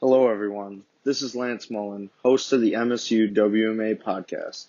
Hello, 0.00 0.28
everyone. 0.28 0.84
This 1.02 1.22
is 1.22 1.34
Lance 1.34 1.72
Mullen, 1.72 2.08
host 2.22 2.52
of 2.52 2.60
the 2.60 2.74
MSU 2.74 3.34
WMA 3.34 4.00
podcast. 4.00 4.66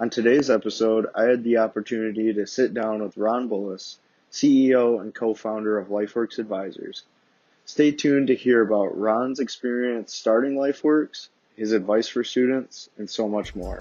On 0.00 0.10
today's 0.10 0.50
episode, 0.50 1.06
I 1.14 1.26
had 1.26 1.44
the 1.44 1.58
opportunity 1.58 2.32
to 2.34 2.44
sit 2.44 2.74
down 2.74 3.00
with 3.00 3.16
Ron 3.16 3.48
Bullis, 3.48 3.98
CEO 4.32 5.00
and 5.00 5.14
co-founder 5.14 5.78
of 5.78 5.90
LifeWorks 5.90 6.40
Advisors. 6.40 7.04
Stay 7.64 7.92
tuned 7.92 8.26
to 8.26 8.34
hear 8.34 8.62
about 8.62 8.98
Ron's 8.98 9.38
experience 9.38 10.12
starting 10.12 10.56
LifeWorks, 10.56 11.28
his 11.54 11.70
advice 11.70 12.08
for 12.08 12.24
students, 12.24 12.90
and 12.98 13.08
so 13.08 13.28
much 13.28 13.54
more. 13.54 13.78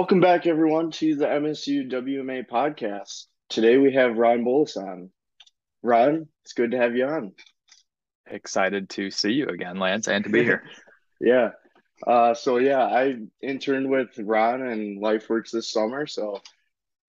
Welcome 0.00 0.20
back, 0.20 0.46
everyone, 0.46 0.92
to 0.92 1.14
the 1.14 1.26
MSU 1.26 1.92
WMA 1.92 2.48
podcast. 2.48 3.26
Today 3.50 3.76
we 3.76 3.92
have 3.92 4.16
Ron 4.16 4.46
Bullis 4.46 4.78
on. 4.78 5.10
Ron, 5.82 6.26
it's 6.42 6.54
good 6.54 6.70
to 6.70 6.78
have 6.78 6.96
you 6.96 7.04
on. 7.04 7.34
Excited 8.26 8.88
to 8.90 9.10
see 9.10 9.32
you 9.32 9.48
again, 9.48 9.78
Lance, 9.78 10.08
and 10.08 10.24
to 10.24 10.30
be 10.30 10.42
here. 10.42 10.64
yeah. 11.20 11.50
Uh, 12.06 12.32
so 12.32 12.56
yeah, 12.56 12.82
I 12.82 13.16
interned 13.42 13.90
with 13.90 14.08
Ron 14.18 14.62
and 14.62 15.02
LifeWorks 15.02 15.50
this 15.50 15.70
summer, 15.70 16.06
so 16.06 16.40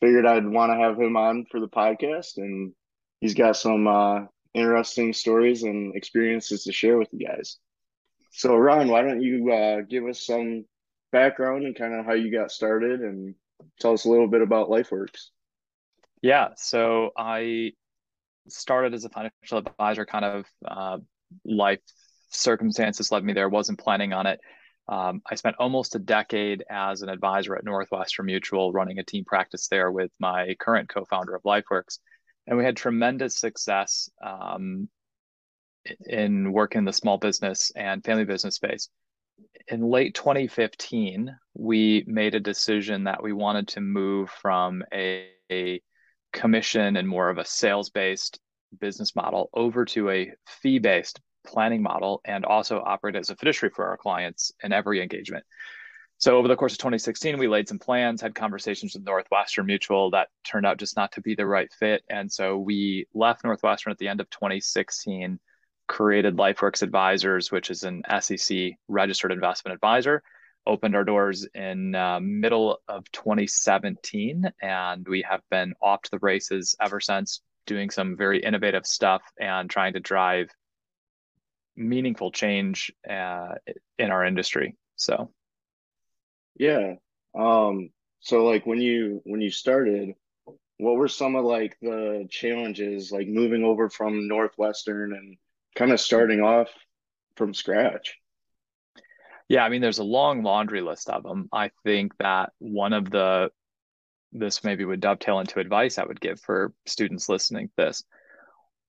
figured 0.02 0.26
I'd 0.26 0.45
want 0.45 0.73
to 0.73 0.78
have 0.78 1.00
him 1.00 1.16
on 1.16 1.45
for 1.50 1.62
the 1.62 1.70
podcast, 1.70 2.36
and 2.36 2.73
he's 3.22 3.36
got 3.36 3.55
some 3.55 3.88
uh, 3.88 4.26
interesting 4.53 5.14
stories 5.14 5.64
and 5.64 5.95
experiences 5.95 6.66
to 6.66 6.73
share 6.73 6.98
with 6.98 7.08
you 7.14 7.26
guys. 7.26 7.58
So 8.31 8.53
Ron, 8.53 8.89
why 8.89 9.02
don't 9.02 9.22
you 9.22 9.50
uh, 9.50 9.81
give 9.89 10.06
us 10.08 10.25
some 10.25 10.66
background 11.12 11.66
and 11.66 11.76
kind 11.76 11.94
of 11.94 12.06
how 12.06 12.14
you 12.14 12.31
got 12.31 12.52
started 12.52 13.02
and 13.02 13.36
tell 13.80 13.94
us 13.94 14.06
a 14.06 14.09
little 14.09 14.28
bit 14.28 14.42
about 14.42 14.70
LifeWorks. 14.70 15.30
Yeah, 16.22 16.50
so 16.56 17.12
I 17.18 17.73
started 18.48 18.94
as 18.94 19.06
a 19.06 19.09
financial 19.09 19.58
advisor, 19.58 20.06
kind 20.06 20.26
of 20.26 20.45
uh, 20.68 20.98
life 21.45 21.80
circumstances 22.30 23.12
led 23.12 23.23
me 23.23 23.34
there, 23.34 23.50
wasn't 23.50 23.80
planning 23.80 24.14
on 24.14 24.28
it. 24.28 24.40
Um, 24.88 25.22
I 25.30 25.36
spent 25.36 25.56
almost 25.59 25.95
a 25.95 26.00
decade 26.00 26.64
as 26.70 27.02
an 27.02 27.09
advisor 27.09 27.56
at 27.56 27.64
Northwestern 27.64 28.25
Mutual, 28.25 28.72
running 28.72 29.00
a 29.00 29.03
team 29.03 29.23
practice 29.25 29.68
there 29.68 29.92
with 29.92 30.12
my 30.20 30.56
current 30.59 30.90
co 30.90 31.06
founder 31.06 31.36
of 31.36 31.44
LifeWorks. 31.44 32.00
And 32.48 32.58
we 32.58 32.64
had 32.64 32.75
tremendous 32.75 33.40
success 33.40 34.09
um, 34.25 34.90
in 36.06 36.52
working 36.52 36.80
in 36.80 36.86
the 36.86 36.94
small 36.94 37.18
business 37.18 37.72
and 37.75 38.03
family 38.03 38.25
business 38.25 38.56
space 38.56 38.90
in 39.67 39.81
late 39.81 40.16
2015, 40.16 41.36
we 41.53 42.03
made 42.08 42.36
a 42.36 42.39
decision 42.39 43.06
that 43.06 43.23
we 43.23 43.34
wanted 43.34 43.70
to 43.70 43.81
move 43.81 44.30
from 44.30 44.84
a, 44.94 45.28
a 45.52 45.81
commission 46.34 46.97
and 46.97 47.08
more 47.08 47.30
of 47.30 47.38
a 47.38 47.45
sales 47.45 47.89
based 47.89 48.39
business 48.80 49.16
model 49.16 49.50
over 49.53 49.86
to 49.86 50.09
a 50.09 50.31
fee 50.47 50.80
based 50.80 51.19
planning 51.45 51.81
model 51.81 52.22
and 52.25 52.45
also 52.45 52.81
operate 52.86 53.16
as 53.16 53.30
a 53.30 53.36
fiduciary 53.36 53.72
for 53.75 53.86
our 53.86 53.97
clients 53.97 54.52
in 54.64 54.72
every 54.72 55.02
engagement. 55.02 55.44
So 56.17 56.38
over 56.38 56.47
the 56.47 56.56
course 56.56 56.73
of 56.73 56.78
2016, 56.78 57.39
we 57.39 57.47
laid 57.47 57.67
some 57.67 57.80
plans, 57.80 58.22
had 58.22 58.36
conversations 58.36 58.94
with 58.94 59.03
Northwestern 59.03 59.66
Mutual 59.66 60.12
that 60.12 60.28
turned 60.44 60.67
out 60.67 60.78
just 60.78 60.95
not 60.95 61.12
to 61.14 61.22
be 61.22 61.34
the 61.34 61.47
right 61.47 61.72
fit. 61.80 62.03
And 62.09 62.31
so 62.31 62.59
we 62.59 63.08
left 63.16 63.44
Northwestern 63.44 63.92
at 63.92 63.97
the 63.97 64.08
end 64.08 64.22
of 64.22 64.30
2016 64.30 65.39
created 65.92 66.38
LifeWorks 66.38 66.84
Advisors, 66.84 67.52
which 67.52 67.70
is 67.70 67.84
an 67.84 68.02
SEC 68.22 68.72
registered 68.88 69.34
investment 69.34 69.75
advisor. 69.75 70.23
Opened 70.66 70.95
our 70.95 71.03
doors 71.03 71.45
in 71.53 71.95
uh, 71.95 72.17
middle 72.22 72.80
of 72.88 73.11
2017, 73.11 74.50
and 74.62 75.06
we 75.06 75.22
have 75.29 75.41
been 75.52 75.74
off 75.81 76.02
to 76.03 76.12
the 76.12 76.19
races 76.19 76.78
ever 76.79 77.02
since, 77.02 77.41
doing 77.66 77.90
some 77.90 78.16
very 78.16 78.40
innovative 78.41 78.85
stuff 78.85 79.22
and 79.38 79.69
trying 79.69 79.91
to 79.91 80.00
drive 80.00 80.47
meaningful 81.75 82.31
change 82.31 82.94
uh, 83.09 83.56
in 84.00 84.12
our 84.12 84.23
industry. 84.23 84.78
So, 84.96 85.34
yeah. 86.58 86.94
Um, 87.38 87.90
so 88.22 88.46
like 88.46 88.66
when 88.66 88.79
you 88.79 89.22
when 89.25 89.41
you 89.41 89.52
started, 89.52 90.13
what 90.78 90.96
were 90.96 91.09
some 91.09 91.35
of 91.35 91.44
like 91.44 91.75
the 91.81 92.28
challenges 92.29 93.12
like 93.12 93.28
moving 93.28 93.66
over 93.66 93.90
from 93.90 94.29
Northwestern 94.29 95.12
and 95.12 95.38
kind 95.76 95.92
of 95.92 96.00
starting 96.00 96.42
off 96.42 96.70
from 97.36 97.54
scratch. 97.54 98.18
Yeah, 99.48 99.64
I 99.64 99.70
mean, 99.70 99.82
there's 99.82 100.00
a 100.00 100.04
long 100.04 100.44
laundry 100.44 100.82
list 100.82 101.09
of 101.09 101.24
them. 101.24 101.50
I 101.52 101.72
think 101.84 102.18
that 102.20 102.54
one 102.59 102.94
of 102.94 103.09
the, 103.09 103.52
this 104.32 104.64
maybe 104.64 104.86
would 104.86 105.02
dovetail 105.02 105.40
into 105.40 105.59
advice 105.59 105.98
I 105.98 106.06
would 106.06 106.22
give 106.22 106.40
for 106.40 106.74
students 106.86 107.28
listening 107.28 107.68
to 107.68 107.74
this. 107.78 108.04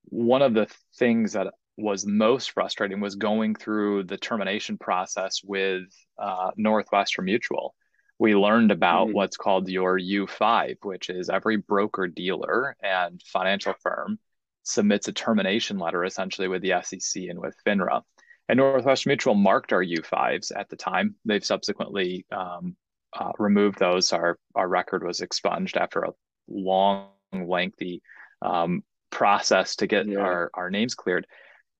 One 0.04 0.42
of 0.42 0.54
the 0.54 0.68
things 0.96 1.32
that 1.32 1.48
was 1.76 2.06
most 2.06 2.52
frustrating 2.52 3.00
was 3.00 3.16
going 3.16 3.54
through 3.54 4.04
the 4.04 4.16
termination 4.16 4.78
process 4.78 5.40
with 5.42 5.84
uh, 6.18 6.50
Northwestern 6.56 7.24
Mutual. 7.24 7.74
We 8.18 8.36
learned 8.36 8.70
about 8.70 9.08
mm-hmm. 9.08 9.16
what's 9.16 9.36
called 9.36 9.68
your 9.68 9.98
U5, 9.98 10.76
which 10.82 11.10
is 11.10 11.28
every 11.28 11.56
broker 11.56 12.06
dealer 12.06 12.76
and 12.82 13.20
financial 13.24 13.74
firm 13.82 14.18
submits 14.62 15.08
a 15.08 15.12
termination 15.12 15.78
letter 15.78 16.04
essentially 16.04 16.48
with 16.48 16.62
the 16.62 16.74
SEC 16.82 17.24
and 17.24 17.38
with 17.38 17.54
FINRA. 17.66 18.02
And 18.48 18.58
Northwestern 18.58 19.10
Mutual 19.10 19.34
marked 19.34 19.72
our 19.72 19.84
U5s 19.84 20.52
at 20.54 20.68
the 20.68 20.76
time. 20.76 21.14
They've 21.24 21.44
subsequently 21.44 22.26
um, 22.30 22.76
uh, 23.18 23.32
removed 23.38 23.78
those. 23.78 24.12
Our 24.12 24.38
our 24.54 24.68
record 24.68 25.04
was 25.04 25.20
expunged 25.20 25.76
after 25.76 26.02
a 26.02 26.12
long, 26.48 27.08
lengthy 27.32 28.02
um, 28.40 28.82
process 29.10 29.76
to 29.76 29.86
get 29.86 30.06
yeah. 30.06 30.18
our, 30.18 30.50
our 30.54 30.70
names 30.70 30.94
cleared. 30.94 31.26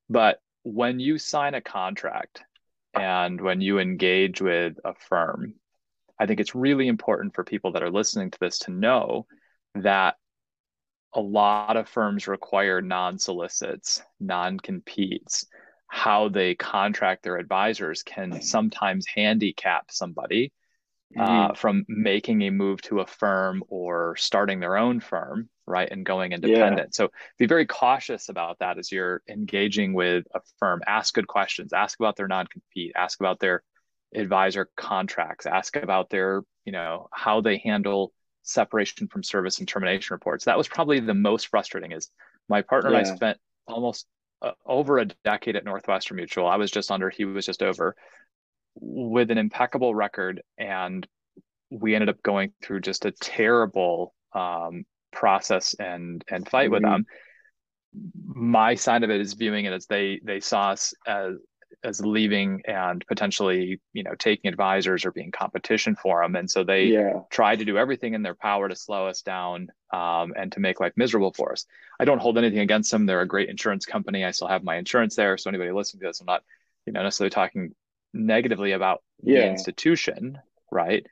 But 0.09 0.39
when 0.63 1.01
you 1.01 1.19
sign 1.19 1.55
a 1.55 1.61
contract 1.61 2.43
and 2.95 3.41
when 3.41 3.61
you 3.61 3.79
engage 3.79 4.41
with 4.41 4.79
a 4.85 4.95
firm, 4.95 5.55
I 6.19 6.27
think 6.27 6.41
it's 6.41 6.55
really 6.55 6.87
important 6.87 7.35
for 7.35 7.43
people 7.43 7.73
that 7.73 7.83
are 7.83 7.91
listening 7.91 8.31
to 8.31 8.39
this 8.39 8.61
to 8.61 8.71
know 8.71 9.27
that 9.75 10.17
a 11.15 11.21
lot 11.21 11.77
of 11.77 11.89
firms 11.89 12.27
require 12.29 12.81
non 12.81 13.19
solicits, 13.19 14.03
non 14.21 14.59
competes. 14.59 15.47
How 15.89 16.29
they 16.29 16.55
contract 16.55 17.23
their 17.23 17.37
advisors 17.37 18.03
can 18.03 18.41
sometimes 18.41 19.07
handicap 19.07 19.91
somebody 19.91 20.53
uh, 21.19 21.23
mm-hmm. 21.23 21.51
uh, 21.51 21.55
from 21.55 21.85
making 21.89 22.43
a 22.43 22.51
move 22.51 22.81
to 22.83 23.01
a 23.01 23.07
firm 23.07 23.63
or 23.69 24.17
starting 24.17 24.61
their 24.61 24.79
own 24.79 25.01
firm, 25.01 25.51
right? 25.67 25.91
And 25.91 26.07
going 26.07 26.33
independent. 26.33 26.89
Yeah. 26.93 27.05
So 27.05 27.09
be 27.39 27.47
very 27.47 27.67
cautious 27.67 28.31
about 28.31 28.61
that 28.61 28.79
as 28.79 28.91
you're 28.91 29.23
engaging 29.29 29.93
with 29.93 30.25
a 30.35 30.41
firm. 30.59 30.81
Ask 30.87 31.13
good 31.13 31.27
questions, 31.27 31.75
ask 31.75 32.01
about 32.01 32.17
their 32.17 32.29
non 32.29 32.47
compete, 32.47 32.93
ask 32.97 33.21
about 33.21 33.41
their 33.41 33.63
advisor 34.15 34.71
contracts, 34.77 35.45
ask 35.45 35.77
about 35.77 36.09
their, 36.09 36.43
you 36.65 36.73
know, 36.73 37.09
how 37.13 37.43
they 37.43 37.59
handle 37.59 38.13
separation 38.43 39.09
from 39.09 39.23
service 39.23 39.59
and 39.59 39.69
termination 39.69 40.15
reports. 40.15 40.45
That 40.45 40.59
was 40.59 40.69
probably 40.69 41.01
the 41.01 41.15
most 41.15 41.49
frustrating. 41.49 41.93
Is 41.93 42.11
my 42.49 42.63
partner 42.63 42.91
yeah. 42.91 42.99
and 42.99 43.07
I 43.07 43.15
spent 43.15 43.39
almost 43.67 44.07
uh, 44.43 44.53
over 44.67 44.99
a 44.99 45.07
decade 45.25 45.57
at 45.57 45.65
Northwestern 45.65 46.17
Mutual. 46.17 46.47
I 46.47 46.57
was 46.57 46.71
just 46.71 46.91
under, 46.91 47.11
he 47.11 47.25
was 47.25 47.47
just 47.47 47.63
over, 47.63 47.95
with 48.75 49.31
an 49.31 49.39
impeccable 49.39 49.95
record, 49.95 50.43
and 50.59 51.07
we 51.71 51.95
ended 51.95 52.09
up 52.09 52.23
going 52.23 52.53
through 52.63 52.81
just 52.81 53.05
a 53.05 53.13
terrible 53.13 54.15
um, 54.35 54.85
process 55.13 55.75
and 55.75 56.25
and 56.29 56.49
fight 56.49 56.65
mm-hmm. 56.65 56.73
with 56.73 56.83
them. 56.83 57.07
My 58.25 58.75
side 58.75 59.05
of 59.05 59.11
it 59.11 59.21
is 59.21 59.35
viewing 59.35 59.67
it 59.67 59.73
as 59.73 59.87
they 59.87 60.21
they 60.25 60.41
saw 60.41 60.71
us 60.71 60.95
as 61.07 61.35
as 61.85 62.05
leaving 62.05 62.63
and 62.67 63.05
potentially 63.07 63.81
you 63.93 64.03
know 64.03 64.15
taking 64.19 64.49
advisors 64.49 65.05
or 65.05 65.13
being 65.13 65.31
competition 65.31 65.97
for 65.97 66.23
them 66.23 66.37
and 66.37 66.51
so 66.51 66.65
they 66.65 66.85
yeah. 66.85 67.21
tried 67.31 67.59
to 67.59 67.65
do 67.65 67.79
everything 67.79 68.15
in 68.15 68.23
their 68.23 68.35
power 68.35 68.69
to 68.69 68.77
slow 68.77 69.07
us 69.07 69.23
down 69.23 69.69
um, 69.93 70.33
and 70.37 70.53
to 70.53 70.61
make 70.61 70.81
life 70.81 70.93
miserable 70.97 71.33
for 71.33 71.53
us. 71.53 71.67
I 72.01 72.05
don't 72.05 72.21
hold 72.21 72.39
anything 72.39 72.61
against 72.61 72.91
them 72.91 73.07
they're 73.07 73.21
a 73.21 73.27
great 73.27 73.49
insurance 73.49 73.87
company. 73.87 74.25
I 74.25 74.31
still 74.31 74.49
have 74.49 74.65
my 74.65 74.77
insurance 74.77 75.17
there. 75.17 75.37
So 75.37 75.51
anybody 75.51 75.73
listening 75.73 76.01
to 76.01 76.07
this 76.09 76.21
i'm 76.21 76.27
not 76.27 76.43
you 76.87 76.93
know 76.93 77.03
necessarily 77.03 77.31
talking 77.31 77.75
negatively 78.15 78.73
about 78.73 79.03
yeah. 79.23 79.41
the 79.41 79.51
institution 79.51 80.39
right? 80.73 81.07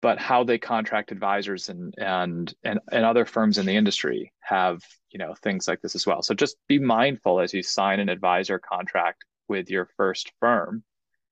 But 0.00 0.18
how 0.18 0.44
they 0.44 0.58
contract 0.58 1.10
advisors 1.10 1.68
and 1.68 1.94
and 1.98 2.54
and 2.62 2.80
and 2.92 3.04
other 3.04 3.24
firms 3.24 3.58
in 3.58 3.66
the 3.66 3.76
industry 3.76 4.32
have 4.40 4.82
you 5.10 5.18
know 5.18 5.34
things 5.42 5.66
like 5.66 5.82
this 5.82 5.94
as 5.94 6.06
well. 6.06 6.22
So 6.22 6.32
just 6.32 6.56
be 6.68 6.78
mindful 6.78 7.40
as 7.40 7.52
you 7.52 7.62
sign 7.62 8.00
an 8.00 8.08
advisor 8.08 8.58
contract 8.58 9.24
with 9.48 9.70
your 9.70 9.88
first 9.96 10.32
firm 10.40 10.82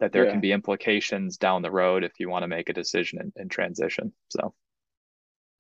that 0.01 0.13
there 0.13 0.25
yeah. 0.25 0.33
can 0.33 0.41
be 0.41 0.53
implications 0.53 1.37
down 1.37 1.63
the 1.63 1.71
road 1.71 2.05
if 2.05 2.13
you 2.19 2.29
want 2.29 2.43
to 2.43 2.49
make 2.49 2.69
a 2.69 2.75
decision 2.75 3.21
and, 3.21 3.33
and 3.37 3.51
transition 3.51 4.13
so 4.29 4.55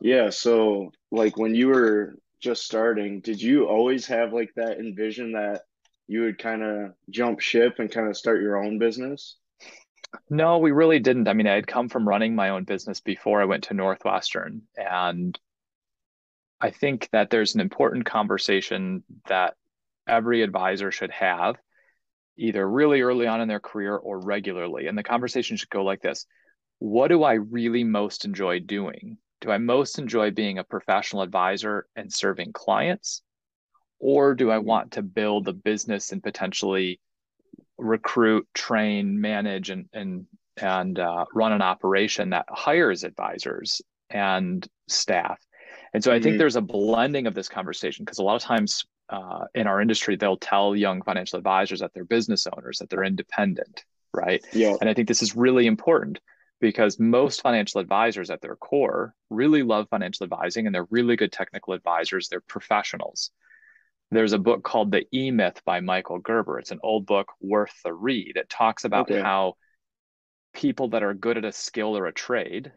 yeah 0.00 0.30
so 0.30 0.90
like 1.10 1.36
when 1.36 1.54
you 1.54 1.68
were 1.68 2.16
just 2.40 2.64
starting 2.64 3.20
did 3.20 3.40
you 3.40 3.66
always 3.66 4.06
have 4.06 4.32
like 4.32 4.50
that 4.54 4.78
envision 4.78 5.32
that 5.32 5.62
you 6.06 6.22
would 6.22 6.38
kind 6.38 6.62
of 6.62 6.92
jump 7.10 7.40
ship 7.40 7.78
and 7.78 7.90
kind 7.90 8.08
of 8.08 8.16
start 8.16 8.42
your 8.42 8.62
own 8.62 8.78
business? 8.78 9.36
No, 10.30 10.58
we 10.58 10.70
really 10.70 11.00
didn't. 11.00 11.28
I 11.28 11.32
mean, 11.32 11.46
I 11.46 11.54
had 11.54 11.66
come 11.66 11.88
from 11.88 12.08
running 12.08 12.34
my 12.34 12.50
own 12.50 12.64
business 12.64 13.00
before 13.00 13.40
I 13.40 13.46
went 13.46 13.64
to 13.64 13.74
Northwestern. 13.74 14.62
And 14.76 15.38
I 16.60 16.70
think 16.70 17.08
that 17.12 17.30
there's 17.30 17.54
an 17.54 17.60
important 17.60 18.06
conversation 18.06 19.02
that 19.28 19.54
every 20.06 20.42
advisor 20.42 20.92
should 20.92 21.10
have, 21.10 21.56
either 22.36 22.68
really 22.68 23.00
early 23.02 23.26
on 23.26 23.40
in 23.40 23.48
their 23.48 23.60
career 23.60 23.96
or 23.96 24.18
regularly. 24.18 24.86
And 24.86 24.96
the 24.96 25.02
conversation 25.02 25.56
should 25.56 25.70
go 25.70 25.84
like 25.84 26.00
this 26.00 26.26
What 26.78 27.08
do 27.08 27.22
I 27.22 27.34
really 27.34 27.84
most 27.84 28.24
enjoy 28.24 28.60
doing? 28.60 29.18
Do 29.40 29.50
I 29.50 29.58
most 29.58 29.98
enjoy 29.98 30.30
being 30.30 30.58
a 30.58 30.64
professional 30.64 31.22
advisor 31.22 31.86
and 31.96 32.12
serving 32.12 32.52
clients? 32.52 33.22
Or 33.98 34.34
do 34.34 34.50
I 34.50 34.58
want 34.58 34.92
to 34.92 35.02
build 35.02 35.48
a 35.48 35.52
business 35.52 36.12
and 36.12 36.22
potentially 36.22 37.00
recruit, 37.78 38.46
train, 38.54 39.20
manage, 39.20 39.70
and 39.70 39.86
and 39.92 40.26
and 40.56 40.98
uh, 40.98 41.24
run 41.34 41.52
an 41.52 41.62
operation 41.62 42.30
that 42.30 42.46
hires 42.48 43.04
advisors 43.04 43.82
and 44.10 44.66
staff. 44.88 45.38
And 45.92 46.02
so 46.02 46.12
I 46.12 46.14
think 46.14 46.32
mm-hmm. 46.34 46.38
there's 46.38 46.56
a 46.56 46.60
blending 46.60 47.26
of 47.26 47.34
this 47.34 47.48
conversation 47.48 48.04
because 48.04 48.18
a 48.18 48.22
lot 48.22 48.36
of 48.36 48.42
times 48.42 48.84
uh, 49.14 49.46
in 49.54 49.68
our 49.68 49.80
industry, 49.80 50.16
they'll 50.16 50.36
tell 50.36 50.74
young 50.74 51.02
financial 51.02 51.38
advisors 51.38 51.80
that 51.80 51.92
they're 51.94 52.04
business 52.04 52.46
owners, 52.52 52.78
that 52.78 52.90
they're 52.90 53.04
independent, 53.04 53.84
right? 54.12 54.44
Yeah. 54.52 54.76
And 54.80 54.90
I 54.90 54.94
think 54.94 55.06
this 55.06 55.22
is 55.22 55.36
really 55.36 55.66
important 55.66 56.18
because 56.60 56.98
most 56.98 57.42
financial 57.42 57.80
advisors 57.80 58.30
at 58.30 58.40
their 58.40 58.56
core 58.56 59.14
really 59.30 59.62
love 59.62 59.88
financial 59.88 60.24
advising 60.24 60.66
and 60.66 60.74
they're 60.74 60.88
really 60.90 61.14
good 61.14 61.30
technical 61.30 61.74
advisors. 61.74 62.28
They're 62.28 62.40
professionals. 62.40 63.30
There's 64.10 64.32
a 64.32 64.38
book 64.38 64.64
called 64.64 64.90
The 64.90 65.06
E 65.14 65.30
Myth 65.30 65.60
by 65.64 65.80
Michael 65.80 66.18
Gerber. 66.18 66.58
It's 66.58 66.72
an 66.72 66.80
old 66.82 67.06
book 67.06 67.28
worth 67.40 67.74
the 67.84 67.92
read. 67.92 68.36
It 68.36 68.48
talks 68.48 68.84
about 68.84 69.10
okay. 69.10 69.20
how 69.20 69.54
people 70.54 70.88
that 70.88 71.02
are 71.02 71.14
good 71.14 71.38
at 71.38 71.44
a 71.44 71.52
skill 71.52 71.96
or 71.96 72.06
a 72.06 72.12
trade 72.12 72.72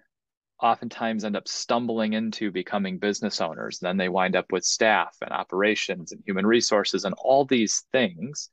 oftentimes 0.61 1.23
end 1.23 1.35
up 1.35 1.47
stumbling 1.47 2.13
into 2.13 2.51
becoming 2.51 2.97
business 2.97 3.41
owners. 3.41 3.79
Then 3.79 3.97
they 3.97 4.09
wind 4.09 4.35
up 4.35 4.51
with 4.51 4.63
staff 4.63 5.15
and 5.21 5.31
operations 5.31 6.11
and 6.11 6.23
human 6.25 6.45
resources 6.45 7.05
and 7.05 7.15
all 7.17 7.45
these 7.45 7.83
things 7.91 8.49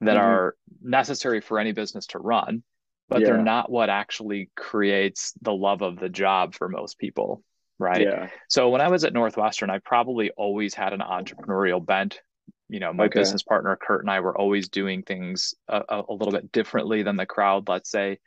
that 0.00 0.16
mm-hmm. 0.16 0.26
are 0.26 0.56
necessary 0.82 1.40
for 1.40 1.58
any 1.58 1.72
business 1.72 2.06
to 2.08 2.18
run, 2.18 2.62
but 3.08 3.20
yeah. 3.20 3.26
they're 3.26 3.42
not 3.42 3.70
what 3.70 3.90
actually 3.90 4.50
creates 4.56 5.32
the 5.42 5.52
love 5.52 5.82
of 5.82 5.98
the 5.98 6.08
job 6.08 6.54
for 6.54 6.68
most 6.68 6.98
people. 6.98 7.42
Right. 7.78 8.02
Yeah. 8.02 8.28
So 8.48 8.68
when 8.68 8.80
I 8.80 8.88
was 8.88 9.04
at 9.04 9.12
Northwestern, 9.12 9.70
I 9.70 9.78
probably 9.78 10.30
always 10.36 10.74
had 10.74 10.92
an 10.92 11.00
entrepreneurial 11.00 11.84
bent. 11.84 12.20
You 12.68 12.78
know, 12.78 12.92
my 12.92 13.06
okay. 13.06 13.18
business 13.18 13.42
partner, 13.42 13.76
Kurt, 13.80 14.02
and 14.02 14.10
I 14.10 14.20
were 14.20 14.36
always 14.36 14.68
doing 14.68 15.02
things 15.02 15.54
a, 15.66 15.82
a 15.88 16.12
little 16.12 16.30
bit 16.30 16.52
differently 16.52 17.02
than 17.02 17.16
the 17.16 17.26
crowd, 17.26 17.68
let's 17.68 17.90
say 17.90 18.18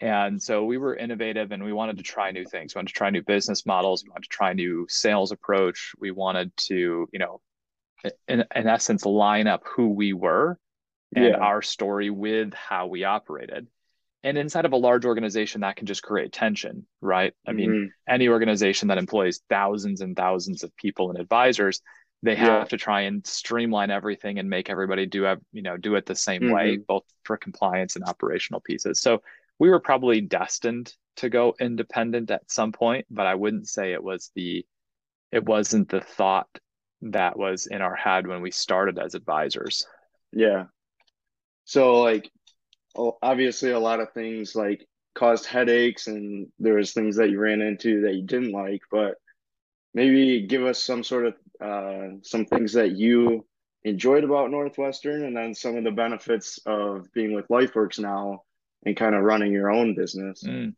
and 0.00 0.42
so 0.42 0.64
we 0.64 0.78
were 0.78 0.96
innovative 0.96 1.52
and 1.52 1.62
we 1.62 1.72
wanted 1.72 1.98
to 1.98 2.02
try 2.02 2.30
new 2.30 2.44
things. 2.44 2.74
We 2.74 2.78
wanted 2.78 2.88
to 2.88 2.94
try 2.94 3.10
new 3.10 3.22
business 3.22 3.66
models. 3.66 4.02
We 4.02 4.10
wanted 4.10 4.24
to 4.24 4.28
try 4.30 4.52
new 4.54 4.86
sales 4.88 5.30
approach. 5.30 5.92
We 5.98 6.10
wanted 6.10 6.56
to, 6.68 7.08
you 7.12 7.18
know, 7.18 7.40
in, 8.26 8.44
in 8.54 8.66
essence, 8.66 9.04
line 9.04 9.46
up 9.46 9.62
who 9.66 9.88
we 9.88 10.14
were 10.14 10.58
and 11.14 11.24
yeah. 11.26 11.36
our 11.36 11.60
story 11.60 12.08
with 12.08 12.54
how 12.54 12.86
we 12.86 13.04
operated. 13.04 13.66
And 14.22 14.38
inside 14.38 14.64
of 14.64 14.72
a 14.72 14.76
large 14.76 15.04
organization, 15.04 15.62
that 15.62 15.76
can 15.76 15.86
just 15.86 16.02
create 16.02 16.32
tension, 16.32 16.86
right? 17.00 17.32
I 17.46 17.50
mm-hmm. 17.50 17.56
mean, 17.56 17.92
any 18.08 18.28
organization 18.28 18.88
that 18.88 18.98
employs 18.98 19.40
thousands 19.48 20.00
and 20.00 20.16
thousands 20.16 20.62
of 20.62 20.74
people 20.76 21.10
and 21.10 21.18
advisors, 21.18 21.80
they 22.22 22.36
have 22.36 22.68
to 22.68 22.76
try 22.76 23.02
and 23.02 23.26
streamline 23.26 23.90
everything 23.90 24.38
and 24.38 24.48
make 24.48 24.68
everybody 24.68 25.06
do, 25.06 25.34
you 25.52 25.62
know, 25.62 25.78
do 25.78 25.94
it 25.94 26.04
the 26.04 26.14
same 26.14 26.42
mm-hmm. 26.42 26.54
way, 26.54 26.76
both 26.76 27.04
for 27.24 27.38
compliance 27.38 27.96
and 27.96 28.04
operational 28.04 28.60
pieces. 28.60 29.00
So 29.00 29.22
we 29.60 29.68
were 29.68 29.78
probably 29.78 30.22
destined 30.22 30.92
to 31.16 31.28
go 31.28 31.54
independent 31.60 32.30
at 32.30 32.50
some 32.50 32.72
point, 32.72 33.06
but 33.10 33.26
I 33.26 33.34
wouldn't 33.34 33.68
say 33.68 33.92
it 33.92 34.02
was 34.02 34.32
the 34.34 34.64
it 35.30 35.44
wasn't 35.44 35.90
the 35.90 36.00
thought 36.00 36.48
that 37.02 37.38
was 37.38 37.66
in 37.66 37.82
our 37.82 37.94
head 37.94 38.26
when 38.26 38.40
we 38.40 38.50
started 38.50 38.98
as 38.98 39.14
advisors. 39.14 39.86
Yeah. 40.32 40.64
So 41.64 42.00
like 42.00 42.28
obviously 43.22 43.70
a 43.70 43.78
lot 43.78 44.00
of 44.00 44.12
things 44.12 44.56
like 44.56 44.84
caused 45.14 45.46
headaches 45.46 46.08
and 46.08 46.48
there 46.58 46.74
was 46.74 46.92
things 46.92 47.16
that 47.16 47.30
you 47.30 47.38
ran 47.38 47.60
into 47.60 48.02
that 48.02 48.14
you 48.14 48.22
didn't 48.22 48.52
like, 48.52 48.80
but 48.90 49.16
maybe 49.94 50.46
give 50.46 50.64
us 50.64 50.82
some 50.82 51.04
sort 51.04 51.26
of 51.26 51.34
uh, 51.62 52.16
some 52.22 52.46
things 52.46 52.72
that 52.72 52.92
you 52.92 53.46
enjoyed 53.84 54.24
about 54.24 54.50
Northwestern 54.50 55.24
and 55.24 55.36
then 55.36 55.54
some 55.54 55.76
of 55.76 55.84
the 55.84 55.90
benefits 55.90 56.58
of 56.64 57.12
being 57.12 57.34
with 57.34 57.48
LifeWorks 57.48 57.98
now 57.98 58.40
and 58.84 58.96
kind 58.96 59.14
of 59.14 59.22
running 59.22 59.52
your 59.52 59.70
own 59.70 59.94
business. 59.94 60.42
Mm. 60.44 60.74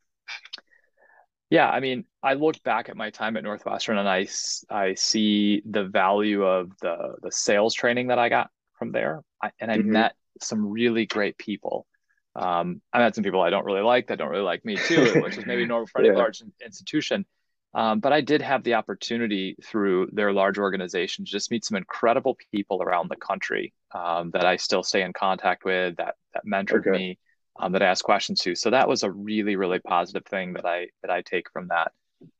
Yeah, 1.50 1.68
I 1.68 1.80
mean, 1.80 2.06
I 2.22 2.34
look 2.34 2.62
back 2.62 2.88
at 2.88 2.96
my 2.96 3.10
time 3.10 3.36
at 3.36 3.44
Northwestern 3.44 3.98
and 3.98 4.08
I, 4.08 4.26
I 4.70 4.94
see 4.94 5.62
the 5.68 5.84
value 5.84 6.44
of 6.44 6.70
the 6.80 7.16
the 7.22 7.30
sales 7.30 7.74
training 7.74 8.08
that 8.08 8.18
I 8.18 8.30
got 8.30 8.50
from 8.78 8.90
there, 8.90 9.20
I, 9.42 9.50
and 9.60 9.70
I 9.70 9.76
mm-hmm. 9.76 9.92
met 9.92 10.14
some 10.40 10.70
really 10.70 11.04
great 11.06 11.36
people. 11.36 11.86
Um, 12.34 12.80
I 12.90 13.00
met 13.00 13.14
some 13.14 13.22
people 13.22 13.42
I 13.42 13.50
don't 13.50 13.66
really 13.66 13.82
like 13.82 14.06
that 14.06 14.16
don't 14.16 14.30
really 14.30 14.42
like 14.42 14.64
me 14.64 14.76
too, 14.76 15.12
which 15.22 15.36
is 15.36 15.44
maybe 15.44 15.66
normal 15.66 15.88
for 15.88 16.00
any 16.00 16.08
yeah. 16.08 16.14
large 16.14 16.42
institution. 16.64 17.26
Um, 17.74 18.00
but 18.00 18.12
I 18.12 18.20
did 18.20 18.42
have 18.42 18.64
the 18.64 18.74
opportunity 18.74 19.56
through 19.64 20.08
their 20.12 20.32
large 20.32 20.58
organization 20.58 21.24
to 21.24 21.30
just 21.30 21.50
meet 21.50 21.64
some 21.64 21.76
incredible 21.76 22.36
people 22.50 22.82
around 22.82 23.10
the 23.10 23.16
country 23.16 23.72
um, 23.94 24.30
that 24.32 24.44
I 24.44 24.56
still 24.56 24.82
stay 24.82 25.02
in 25.02 25.12
contact 25.12 25.64
with 25.64 25.96
that 25.96 26.16
that 26.34 26.46
mentored 26.46 26.86
okay. 26.86 26.90
me 26.90 27.18
um, 27.58 27.72
that 27.72 27.82
I 27.82 27.86
asked 27.86 28.04
questions 28.04 28.40
to. 28.40 28.54
So 28.54 28.70
that 28.70 28.88
was 28.88 29.02
a 29.02 29.10
really, 29.10 29.56
really 29.56 29.78
positive 29.78 30.24
thing 30.26 30.54
that 30.54 30.66
I 30.66 30.88
that 31.02 31.10
I 31.10 31.22
take 31.22 31.50
from 31.50 31.68
that. 31.68 31.92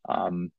Um, 0.09 0.51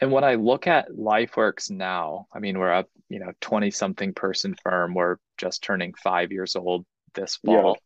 and 0.00 0.10
when 0.10 0.24
I 0.24 0.34
look 0.34 0.66
at 0.66 0.90
LifeWorks 0.90 1.70
now, 1.70 2.26
I 2.32 2.38
mean, 2.38 2.58
we're 2.58 2.72
a 2.72 2.84
you 3.08 3.20
know 3.20 3.32
twenty 3.40 3.70
something 3.70 4.14
person 4.14 4.56
firm. 4.62 4.94
We're 4.94 5.16
just 5.38 5.62
turning 5.62 5.94
five 5.94 6.32
years 6.32 6.56
old 6.56 6.84
this 7.14 7.36
fall. 7.36 7.76
Yeah. 7.76 7.80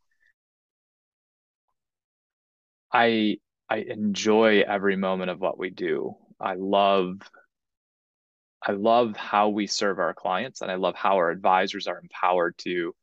I 2.92 3.38
I 3.68 3.78
enjoy 3.78 4.60
every 4.62 4.96
moment 4.96 5.30
of 5.30 5.40
what 5.40 5.58
we 5.58 5.70
do. 5.70 6.16
I 6.40 6.54
love 6.54 7.20
I 8.62 8.72
love 8.72 9.16
how 9.16 9.50
we 9.50 9.66
serve 9.66 9.98
our 9.98 10.14
clients 10.14 10.62
and 10.62 10.70
I 10.70 10.76
love 10.76 10.94
how 10.94 11.16
our 11.16 11.30
advisors 11.30 11.86
are 11.86 12.00
empowered 12.00 12.56
to 12.58 12.94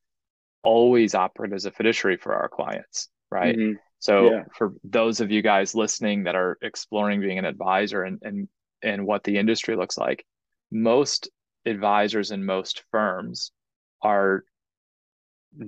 always 0.65 1.15
operate 1.15 1.53
as 1.53 1.65
a 1.65 1.71
fiduciary 1.71 2.17
for 2.17 2.35
our 2.35 2.49
clients, 2.49 3.09
right? 3.31 3.55
Mm-hmm. 3.55 3.77
So 3.99 4.31
yeah. 4.31 4.43
for 4.53 4.73
those 4.83 5.21
of 5.21 5.31
you 5.31 5.41
guys 5.41 5.73
listening 5.73 6.23
that 6.23 6.35
are 6.35 6.57
exploring 6.61 7.21
being 7.21 7.39
an 7.39 7.45
advisor 7.45 8.03
and 8.03 8.19
and 8.21 8.47
and 8.83 9.05
what 9.07 9.23
the 9.23 9.37
industry 9.37 9.75
looks 9.75 9.97
like, 9.97 10.25
most 10.71 11.29
advisors 11.65 12.31
in 12.31 12.45
most 12.45 12.83
firms 12.91 13.51
are 14.01 14.43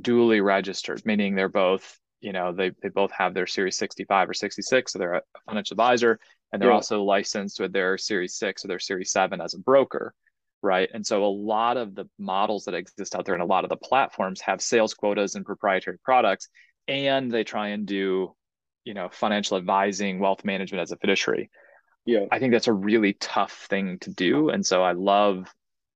duly 0.02 0.42
registered, 0.42 1.04
meaning 1.06 1.34
they're 1.34 1.50
both, 1.50 1.98
you 2.20 2.34
know, 2.34 2.52
they 2.54 2.72
they 2.82 2.90
both 2.90 3.12
have 3.12 3.34
their 3.34 3.48
Series 3.48 3.78
65 3.78 4.30
or 4.30 4.34
66, 4.34 4.92
so 4.92 5.00
they're 5.00 5.16
a 5.16 5.22
financial 5.48 5.74
advisor, 5.76 6.20
and 6.52 6.62
they're 6.62 6.70
yeah. 6.70 6.76
also 6.76 7.04
licensed 7.04 7.60
with 7.60 7.74
their 7.74 7.98
Series 7.98 8.36
6 8.36 8.66
or 8.66 8.68
their 8.68 8.80
Series 8.80 9.12
7 9.12 9.42
as 9.42 9.54
a 9.54 9.60
broker 9.60 10.14
right? 10.62 10.90
And 10.94 11.06
so 11.06 11.24
a 11.24 11.28
lot 11.28 11.78
of 11.78 11.96
the 11.96 12.06
models 12.18 12.66
that 12.66 12.74
exist 12.74 13.16
out 13.16 13.26
there 13.26 13.36
and 13.36 13.44
a 13.44 13.48
lot 13.48 13.64
of 13.64 13.70
the 13.70 13.78
platforms 13.78 14.42
have 14.42 14.62
sales 14.62 14.94
quotas 14.94 15.36
and 15.36 15.46
proprietary 15.46 15.98
products, 16.04 16.50
and 16.88 17.32
they 17.32 17.44
try 17.44 17.70
and 17.70 17.86
do, 17.86 18.36
you 18.84 18.94
know, 18.94 19.10
financial 19.12 19.58
advising, 19.58 20.20
wealth 20.20 20.46
management 20.46 20.82
as 20.82 20.92
a 20.92 20.98
fiduciary. 20.98 21.50
Yeah. 22.06 22.26
I 22.32 22.40
think 22.40 22.54
that's 22.54 22.68
a 22.68 22.74
really 22.74 23.14
tough 23.14 23.68
thing 23.70 24.00
to 24.00 24.10
do. 24.10 24.50
And 24.50 24.66
so 24.66 24.82
I 24.82 24.94
love 24.94 25.48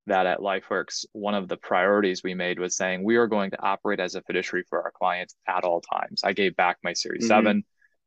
that 0.07 0.25
at 0.25 0.39
LifeWorks, 0.39 1.05
one 1.13 1.35
of 1.35 1.47
the 1.47 1.57
priorities 1.57 2.21
we 2.23 2.33
made 2.33 2.59
was 2.59 2.75
saying 2.75 3.03
we 3.03 3.15
are 3.15 3.27
going 3.27 3.51
to 3.51 3.61
operate 3.61 3.99
as 3.99 4.15
a 4.15 4.21
fiduciary 4.21 4.65
for 4.69 4.83
our 4.83 4.91
clients 4.91 5.35
at 5.47 5.63
all 5.63 5.79
times. 5.79 6.21
I 6.23 6.33
gave 6.33 6.55
back 6.55 6.77
my 6.83 6.93
Series 6.93 7.23
mm-hmm. 7.23 7.45
7. 7.45 7.63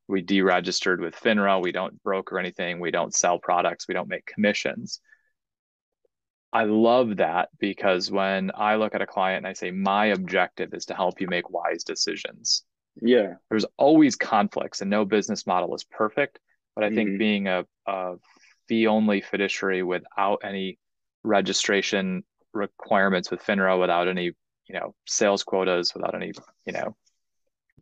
We 0.07 0.23
deregistered 0.23 1.01
with 1.01 1.15
FINRA. 1.15 1.63
We 1.63 1.73
don't 1.73 2.03
broker 2.03 2.39
anything. 2.39 2.79
We 2.79 2.91
don't 2.91 3.15
sell 3.15 3.39
products. 3.39 3.89
We 3.89 3.95
don't 3.95 4.09
make 4.09 4.27
commissions. 4.27 5.01
I 6.55 6.65
love 6.65 7.17
that 7.17 7.49
because 7.59 8.13
when 8.13 8.53
I 8.55 8.77
look 8.77 8.95
at 8.95 9.03
a 9.03 9.07
client 9.07 9.39
and 9.39 9.47
I 9.47 9.55
say, 9.55 9.73
my 9.73 10.07
objective 10.07 10.73
is 10.73 10.87
to 10.87 10.95
help 10.95 11.21
you 11.21 11.27
make 11.27 11.51
wise 11.51 11.83
decisions. 11.83 12.63
Yeah. 13.03 13.35
There's 13.51 13.67
always 13.77 14.15
conflicts 14.15 14.81
and 14.81 14.89
no 14.89 15.05
business 15.05 15.49
model 15.49 15.75
is 15.75 15.83
perfect. 15.83 16.39
But 16.77 16.85
I 16.85 16.87
mm-hmm. 16.89 16.97
think 16.97 17.19
being 17.19 17.49
a, 17.49 17.65
a 17.87 18.15
fee 18.69 18.87
only 18.87 19.21
fiduciary 19.21 19.83
without 19.83 20.43
any 20.45 20.79
registration 21.25 22.23
requirements 22.53 23.33
with 23.33 23.43
FINRA, 23.43 23.81
without 23.81 24.07
any, 24.07 24.33
you 24.69 24.75
know, 24.75 24.95
sales 25.07 25.43
quotas, 25.43 25.93
without 25.93 26.15
any, 26.15 26.33
you 26.67 26.73
know. 26.73 26.97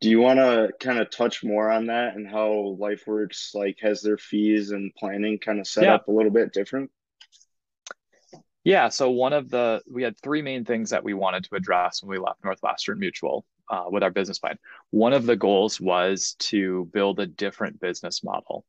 Do 0.00 0.08
you 0.08 0.20
want 0.20 0.38
to 0.38 0.70
kind 0.80 0.98
of 0.98 1.10
touch 1.10 1.44
more 1.44 1.70
on 1.70 1.86
that 1.86 2.16
and 2.16 2.26
how 2.26 2.76
LifeWorks 2.80 3.54
like 3.54 3.78
has 3.82 4.00
their 4.00 4.16
fees 4.16 4.70
and 4.70 4.92
planning 4.94 5.38
kind 5.38 5.60
of 5.60 5.66
set 5.66 5.84
yeah. 5.84 5.94
up 5.94 6.08
a 6.08 6.12
little 6.12 6.32
bit 6.32 6.54
different? 6.54 6.90
Yeah, 8.64 8.90
so 8.90 9.11
one 9.11 9.33
of 9.33 9.50
the 9.50 9.83
we 9.90 10.02
had 10.02 10.16
three 10.19 10.40
main 10.40 10.64
things 10.64 10.90
that 10.90 11.02
we 11.02 11.14
wanted 11.14 11.45
to 11.45 11.57
address 11.57 12.02
when 12.02 12.11
we 12.11 12.19
left 12.19 12.45
Northwestern 12.45 12.99
Mutual 12.99 13.45
uh, 13.69 13.85
with 13.88 14.04
our 14.04 14.11
business 14.11 14.38
plan. 14.38 14.57
One 14.90 15.12
of 15.12 15.26
the 15.26 15.37
goals 15.37 15.81
was 15.81 16.35
to 16.40 16.88
build 16.92 17.19
a 17.19 17.26
different 17.26 17.81
business 17.81 18.23
model. 18.23 18.64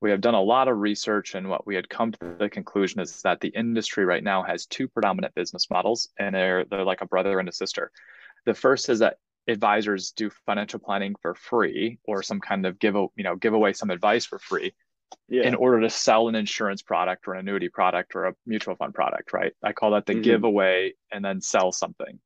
We 0.00 0.10
have 0.10 0.20
done 0.20 0.34
a 0.34 0.42
lot 0.42 0.68
of 0.68 0.78
research, 0.78 1.34
and 1.34 1.48
what 1.48 1.66
we 1.66 1.74
had 1.74 1.88
come 1.88 2.12
to 2.12 2.36
the 2.38 2.50
conclusion 2.50 3.00
is 3.00 3.22
that 3.22 3.40
the 3.40 3.48
industry 3.48 4.04
right 4.04 4.22
now 4.22 4.42
has 4.42 4.66
two 4.66 4.86
predominant 4.86 5.34
business 5.34 5.70
models, 5.70 6.10
and 6.18 6.34
they're 6.34 6.66
they're 6.66 6.84
like 6.84 7.00
a 7.00 7.06
brother 7.06 7.40
and 7.40 7.48
a 7.48 7.52
sister. 7.52 7.90
The 8.44 8.54
first 8.54 8.90
is 8.90 8.98
that 8.98 9.16
advisors 9.48 10.12
do 10.12 10.28
financial 10.44 10.78
planning 10.78 11.14
for 11.22 11.34
free 11.34 11.98
or 12.04 12.22
some 12.22 12.38
kind 12.38 12.66
of 12.66 12.78
give 12.78 12.94
you 12.94 13.24
know 13.24 13.34
give 13.34 13.54
away 13.54 13.72
some 13.72 13.90
advice 13.90 14.26
for 14.26 14.38
free 14.38 14.74
yeah. 15.28 15.42
in 15.42 15.54
order 15.54 15.80
to 15.80 15.90
sell 15.90 16.28
an 16.28 16.34
insurance 16.34 16.82
product 16.82 17.28
or 17.28 17.34
an 17.34 17.40
annuity 17.40 17.68
product 17.68 18.14
or 18.14 18.26
a 18.26 18.34
mutual 18.46 18.76
fund 18.76 18.94
product, 18.94 19.32
right? 19.32 19.52
I 19.62 19.72
call 19.72 19.92
that 19.92 20.06
the 20.06 20.14
mm-hmm. 20.14 20.22
giveaway 20.22 20.94
and 21.12 21.24
then 21.24 21.40
sell 21.40 21.72
something. 21.72 22.18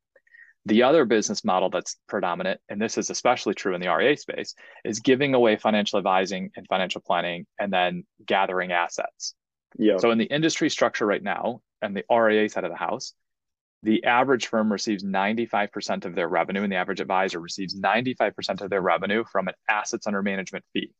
The 0.65 0.85
other 0.85 1.05
business 1.05 1.45
model 1.45 1.71
that's 1.71 1.97
predominant, 2.09 2.61
and 2.69 2.81
this 2.81 2.97
is 2.97 3.11
especially 3.11 3.55
true 3.55 3.75
in 3.75 3.81
the 3.81 3.89
RIA 3.89 4.17
space, 4.17 4.55
is 4.85 5.01
giving 5.01 5.35
away 5.35 5.57
financial 5.57 5.99
advising 5.99 6.53
and 6.57 6.67
financial 6.69 7.01
planning 7.01 7.47
and 7.59 7.73
then 7.73 8.05
gathering 8.25 8.71
assets. 8.71 9.35
Yeah. 9.77 9.97
So 9.99 10.13
in 10.13 10.19
the 10.19 10.25
industry 10.25 10.71
structure 10.71 11.05
right 11.05 11.23
now, 11.23 11.63
and 11.81 11.97
the 11.97 12.05
RIA 12.09 12.49
side 12.49 12.63
of 12.63 12.71
the 12.71 12.77
house, 12.77 13.13
the 13.83 14.05
average 14.05 14.47
firm 14.47 14.71
receives 14.71 15.03
95% 15.03 16.05
of 16.05 16.15
their 16.15 16.29
revenue, 16.29 16.63
and 16.63 16.71
the 16.71 16.77
average 16.77 17.01
advisor 17.01 17.41
receives 17.41 17.79
95% 17.79 18.61
of 18.61 18.71
their 18.71 18.81
revenue 18.81 19.25
from 19.25 19.49
an 19.49 19.55
assets 19.69 20.07
under 20.07 20.23
management 20.23 20.65
fee. 20.73 20.93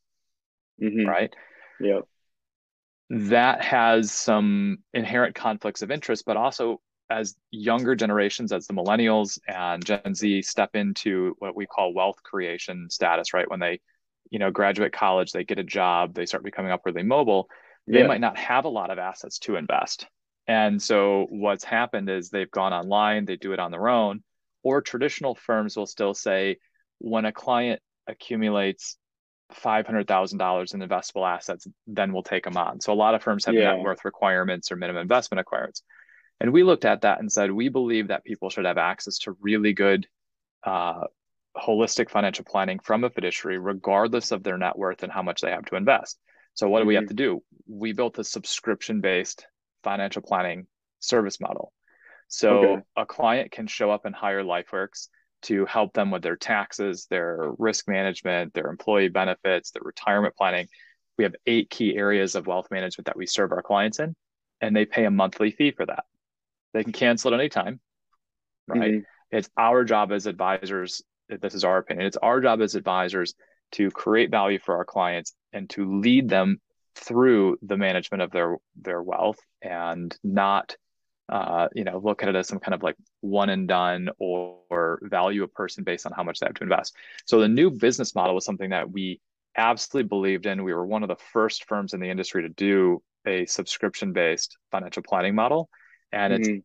Mm-hmm. 0.83 1.09
Right. 1.09 1.33
Yeah. 1.83 2.01
That 3.11 3.63
has 3.63 4.11
some 4.11 4.79
inherent 4.95 5.35
conflicts 5.35 5.83
of 5.83 5.91
interest, 5.91 6.25
but 6.25 6.37
also 6.37 6.81
as 7.11 7.35
younger 7.51 7.95
generations, 7.95 8.53
as 8.53 8.67
the 8.67 8.73
millennials 8.73 9.39
and 9.47 9.85
Gen 9.85 10.15
Z 10.15 10.43
step 10.43 10.71
into 10.75 11.35
what 11.39 11.55
we 11.55 11.67
call 11.67 11.93
wealth 11.93 12.23
creation 12.23 12.89
status, 12.89 13.35
right? 13.35 13.51
When 13.51 13.61
they, 13.61 13.81
you 14.31 14.39
know, 14.39 14.51
graduate 14.51 14.93
college, 14.93 15.33
they 15.33 15.45
get 15.45 15.59
a 15.59 15.65
job, 15.65 16.15
they 16.15 16.25
start 16.25 16.43
becoming 16.45 16.73
upwardly 16.73 17.03
mobile, 17.03 17.49
they 17.87 18.01
yeah. 18.01 18.07
might 18.07 18.21
not 18.21 18.39
have 18.39 18.65
a 18.65 18.71
lot 18.71 18.91
of 18.91 18.99
assets 18.99 19.39
to 19.41 19.57
invest. 19.57 20.07
And 20.47 20.81
so 20.81 21.27
what's 21.29 21.65
happened 21.65 22.09
is 22.09 22.31
they've 22.31 22.51
gone 22.51 22.73
online, 22.73 23.27
they 23.27 23.37
do 23.37 23.53
it 23.53 23.61
on 23.61 23.71
their 23.73 23.89
own, 23.89 24.23
or 24.63 24.81
traditional 24.81 25.35
firms 25.35 25.77
will 25.77 25.87
still 25.87 26.15
say 26.15 26.57
when 26.99 27.25
a 27.27 27.33
client 27.33 27.81
accumulates 28.07 28.97
$500,000 29.55 30.75
in 30.75 30.81
investable 30.81 31.29
assets, 31.29 31.67
then 31.87 32.13
we'll 32.13 32.23
take 32.23 32.45
them 32.45 32.57
on. 32.57 32.81
So 32.81 32.93
a 32.93 32.95
lot 32.95 33.15
of 33.15 33.23
firms 33.23 33.45
have 33.45 33.55
yeah. 33.55 33.75
net 33.75 33.81
worth 33.81 34.05
requirements 34.05 34.71
or 34.71 34.77
minimum 34.77 35.03
investment 35.03 35.39
requirements. 35.39 35.83
And 36.41 36.53
we 36.53 36.63
looked 36.63 36.85
at 36.85 37.03
that 37.03 37.21
and 37.21 37.31
said, 37.31 37.53
we 37.53 37.69
believe 37.69 38.09
that 38.09 38.25
people 38.25 38.51
should 38.51 38.65
have 38.65 38.79
access 38.79 39.19
to 39.21 39.37
really 39.41 39.73
good, 39.73 40.07
uh, 40.65 41.05
holistic 41.57 42.11
financial 42.11 42.45
planning 42.45 42.79
from 42.79 43.05
a 43.05 43.11
fiduciary, 43.11 43.59
regardless 43.59 44.33
of 44.33 44.43
their 44.43 44.59
net 44.59 44.77
worth 44.77 45.03
and 45.03 45.13
how 45.13 45.23
much 45.23 45.41
they 45.41 45.51
have 45.51 45.65
to 45.67 45.77
invest. 45.77 46.19
So, 46.55 46.69
what 46.69 46.79
mm-hmm. 46.79 46.85
do 46.85 46.89
we 46.89 46.95
have 46.95 47.05
mm-hmm. 47.05 47.09
to 47.09 47.15
do? 47.15 47.43
We 47.67 47.93
built 47.93 48.19
a 48.19 48.25
subscription 48.25 49.01
based 49.01 49.47
financial 49.85 50.23
planning 50.23 50.67
service 51.01 51.41
model. 51.41 51.73
So, 52.29 52.59
okay. 52.59 52.83
a 52.97 53.07
client 53.07 53.53
can 53.53 53.67
show 53.67 53.91
up 53.91 54.05
and 54.05 54.15
hire 54.15 54.43
LifeWorks 54.43 55.09
to 55.43 55.67
help 55.67 55.93
them 55.93 56.11
with 56.11 56.23
their 56.23 56.37
taxes, 56.37 57.07
their 57.11 57.51
risk 57.59 57.89
management, 57.89 58.55
their 58.55 58.69
employee 58.69 59.09
benefits, 59.09 59.71
their 59.71 59.83
retirement 59.85 60.37
planning. 60.37 60.69
We 61.19 61.25
have 61.25 61.35
eight 61.47 61.71
key 61.71 61.97
areas 61.97 62.35
of 62.35 62.47
wealth 62.47 62.69
management 62.71 63.07
that 63.07 63.17
we 63.17 63.27
serve 63.27 63.53
our 63.53 63.63
clients 63.63 63.99
in, 64.01 64.15
and 64.61 64.75
they 64.75 64.85
pay 64.85 65.05
a 65.05 65.11
monthly 65.11 65.51
fee 65.51 65.73
for 65.73 65.87
that. 65.87 66.05
They 66.73 66.85
can 66.85 66.93
cancel 66.93 67.35
at 67.35 67.41
any 67.41 67.49
time, 67.49 67.81
right? 68.67 68.93
Mm-hmm. 68.93 69.37
It's 69.37 69.51
our 69.57 69.85
job 69.85 70.13
as 70.13 70.27
advisors. 70.27 71.03
This 71.29 71.55
is 71.55 71.65
our 71.65 71.79
opinion. 71.79 72.07
It's 72.07 72.17
our 72.17 72.41
job 72.41 72.61
as 72.61 72.75
advisors 72.75 73.35
to 73.73 73.91
create 73.91 74.31
value 74.31 74.59
for 74.59 74.77
our 74.77 74.85
clients 74.85 75.35
and 75.53 75.69
to 75.71 76.01
lead 76.01 76.29
them 76.29 76.61
through 76.95 77.57
the 77.63 77.77
management 77.77 78.23
of 78.23 78.31
their 78.31 78.57
their 78.77 79.03
wealth 79.03 79.39
and 79.63 80.17
not 80.23 80.77
uh, 81.33 81.67
you 81.75 81.83
know, 81.83 81.99
look 81.99 82.23
at 82.23 82.29
it 82.29 82.37
as 82.37 82.47
some 82.47 82.59
kind 82.59 82.75
of 82.75 82.83
like 82.83 82.97
one 83.23 83.49
and 83.49 83.67
done 83.67 84.11
or, 84.19 84.59
or, 84.69 85.01
value 85.05 85.43
a 85.45 85.49
person 85.49 85.83
based 85.83 86.05
on 86.05 86.13
how 86.13 86.23
much 86.23 86.39
they 86.39 86.47
have 86.47 86.55
to 86.55 86.63
invest. 86.63 86.95
So 87.25 87.41
the 87.41 87.49
new 87.49 87.71
business 87.71 88.15
model 88.15 88.35
was 88.35 88.45
something 88.45 88.69
that 88.69 88.91
we 88.91 89.19
absolutely 89.57 90.09
believed 90.09 90.45
in. 90.45 90.63
We 90.63 90.75
were 90.75 90.85
one 90.85 91.03
of 91.03 91.09
the 91.09 91.17
first 91.33 91.65
firms 91.65 91.95
in 91.95 92.01
the 92.01 92.11
industry 92.11 92.43
to 92.43 92.51
do 92.51 93.03
a 93.27 93.47
subscription 93.47 94.13
based 94.13 94.59
financial 94.71 95.03
planning 95.03 95.35
model, 95.35 95.71
and 96.13 96.35
mm-hmm. 96.35 96.57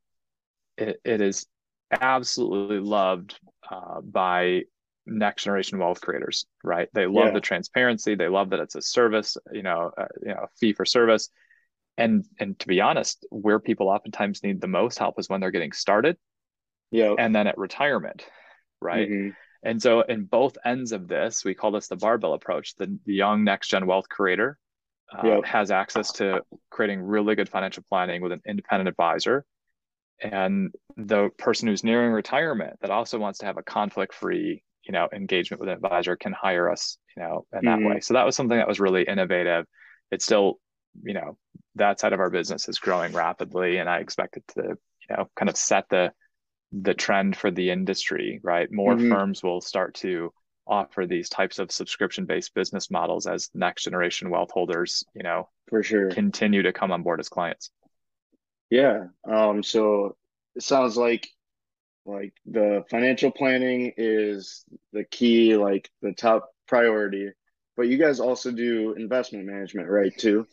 it's 0.78 1.00
it, 1.06 1.14
it 1.14 1.22
is 1.22 1.46
absolutely 1.90 2.80
loved 2.80 3.40
uh, 3.72 4.02
by 4.02 4.64
next 5.06 5.46
generation 5.46 5.80
wealth 5.80 6.02
creators. 6.02 6.46
Right? 6.62 6.90
They 6.94 7.06
love 7.06 7.28
yeah. 7.28 7.34
the 7.36 7.42
transparency. 7.42 8.16
They 8.16 8.28
love 8.28 8.50
that 8.50 8.60
it's 8.60 8.76
a 8.76 8.82
service. 8.82 9.38
You 9.50 9.64
know, 9.64 9.92
uh, 9.98 10.08
you 10.22 10.34
know, 10.34 10.48
fee 10.60 10.74
for 10.74 10.84
service 10.84 11.30
and 11.98 12.26
and 12.40 12.58
to 12.60 12.68
be 12.68 12.80
honest 12.82 13.26
where 13.30 13.60
people 13.60 13.90
oftentimes 13.90 14.44
need 14.44 14.62
the 14.62 14.68
most 14.68 15.00
help 15.00 15.20
is 15.20 15.30
when 15.30 15.42
they're 15.42 15.52
getting 15.52 15.72
started 15.72 16.18
yeah 16.92 17.14
and 17.18 17.36
then 17.36 17.48
at 17.48 17.58
retirement 17.58 18.26
right 18.82 19.10
mm-hmm. 19.10 19.30
and 19.64 19.82
so 19.82 20.02
in 20.02 20.26
both 20.26 20.58
ends 20.66 20.92
of 20.92 21.08
this 21.08 21.44
we 21.44 21.54
call 21.54 21.72
this 21.72 21.88
the 21.88 21.96
barbell 21.96 22.34
approach 22.34 22.76
the, 22.76 22.98
the 23.06 23.14
young 23.14 23.44
next 23.44 23.70
gen 23.70 23.86
wealth 23.86 24.08
creator 24.10 24.58
uh, 25.18 25.26
yep. 25.26 25.46
has 25.46 25.72
access 25.72 26.12
to 26.12 26.42
creating 26.70 27.02
really 27.02 27.36
good 27.36 27.50
financial 27.50 27.84
planning 27.90 28.22
with 28.22 28.32
an 28.32 28.42
independent 28.46 28.90
advisor 28.90 29.46
and 30.22 30.72
the 30.98 31.30
person 31.38 31.68
who's 31.68 31.84
nearing 31.84 32.12
retirement 32.12 32.76
that 32.82 32.90
also 32.90 33.18
wants 33.18 33.40
to 33.40 33.46
have 33.46 33.58
a 33.58 33.64
conflict 33.64 34.14
free 34.14 34.64
you 34.84 34.92
know 34.92 35.08
engagement 35.14 35.60
with 35.60 35.70
an 35.70 35.76
advisor 35.76 36.16
can 36.16 36.34
hire 36.34 36.70
us 36.70 36.98
you 37.16 37.24
know 37.24 37.46
in 37.54 37.66
that 37.66 37.80
mm-hmm. 37.80 37.90
way 37.90 38.00
so 38.00 38.14
that 38.14 38.26
was 38.26 38.36
something 38.36 38.58
that 38.58 38.68
was 38.68 38.80
really 38.80 39.04
innovative 39.04 39.66
it's 40.12 40.26
still 40.26 40.60
you 41.04 41.14
know 41.14 41.38
that 41.76 42.00
side 42.00 42.14
of 42.14 42.20
our 42.20 42.30
business 42.30 42.68
is 42.68 42.80
growing 42.80 43.14
rapidly 43.14 43.78
and 43.78 43.90
i 43.90 44.00
expect 44.00 44.38
it 44.38 44.44
to 44.48 44.62
you 45.10 45.16
know 45.16 45.30
kind 45.36 45.50
of 45.50 45.58
set 45.58 45.88
the 45.90 46.12
the 46.72 46.94
trend 46.94 47.36
for 47.36 47.52
the 47.52 47.70
industry 47.70 48.40
right? 48.44 48.72
More 48.72 48.96
mm-hmm. 48.96 49.12
firms 49.12 49.44
will 49.44 49.62
start 49.62 49.96
to 49.96 50.34
offer 50.66 51.06
these 51.06 51.30
types 51.30 51.60
of 51.60 51.72
subscription 51.72 52.26
based 52.26 52.54
business 52.54 52.92
models 52.92 53.26
as 53.26 53.50
next 53.54 53.84
generation 53.84 54.30
wealth 54.30 54.52
holders 54.52 55.06
you 55.16 55.24
know 55.24 55.48
for 55.70 55.82
sure. 55.82 56.10
continue 56.10 56.62
to 56.64 56.74
come 56.74 56.92
on 56.92 57.04
board 57.04 57.20
as 57.20 57.30
clients. 57.30 57.72
Yeah 58.70 59.06
um 59.30 59.64
so 59.64 60.18
it 60.56 60.64
sounds 60.64 60.98
like 60.98 61.30
like 62.06 62.34
the 62.46 62.84
financial 62.90 63.32
planning 63.32 63.94
is 63.96 64.66
the 64.92 65.06
key 65.06 65.56
like 65.56 65.90
the 66.02 66.12
top 66.12 66.50
priority 66.68 67.32
but 67.78 67.88
you 67.88 67.98
guys 67.98 68.20
also 68.20 68.52
do 68.52 68.94
investment 68.94 69.46
management 69.46 69.88
right 69.88 70.18
too 70.18 70.46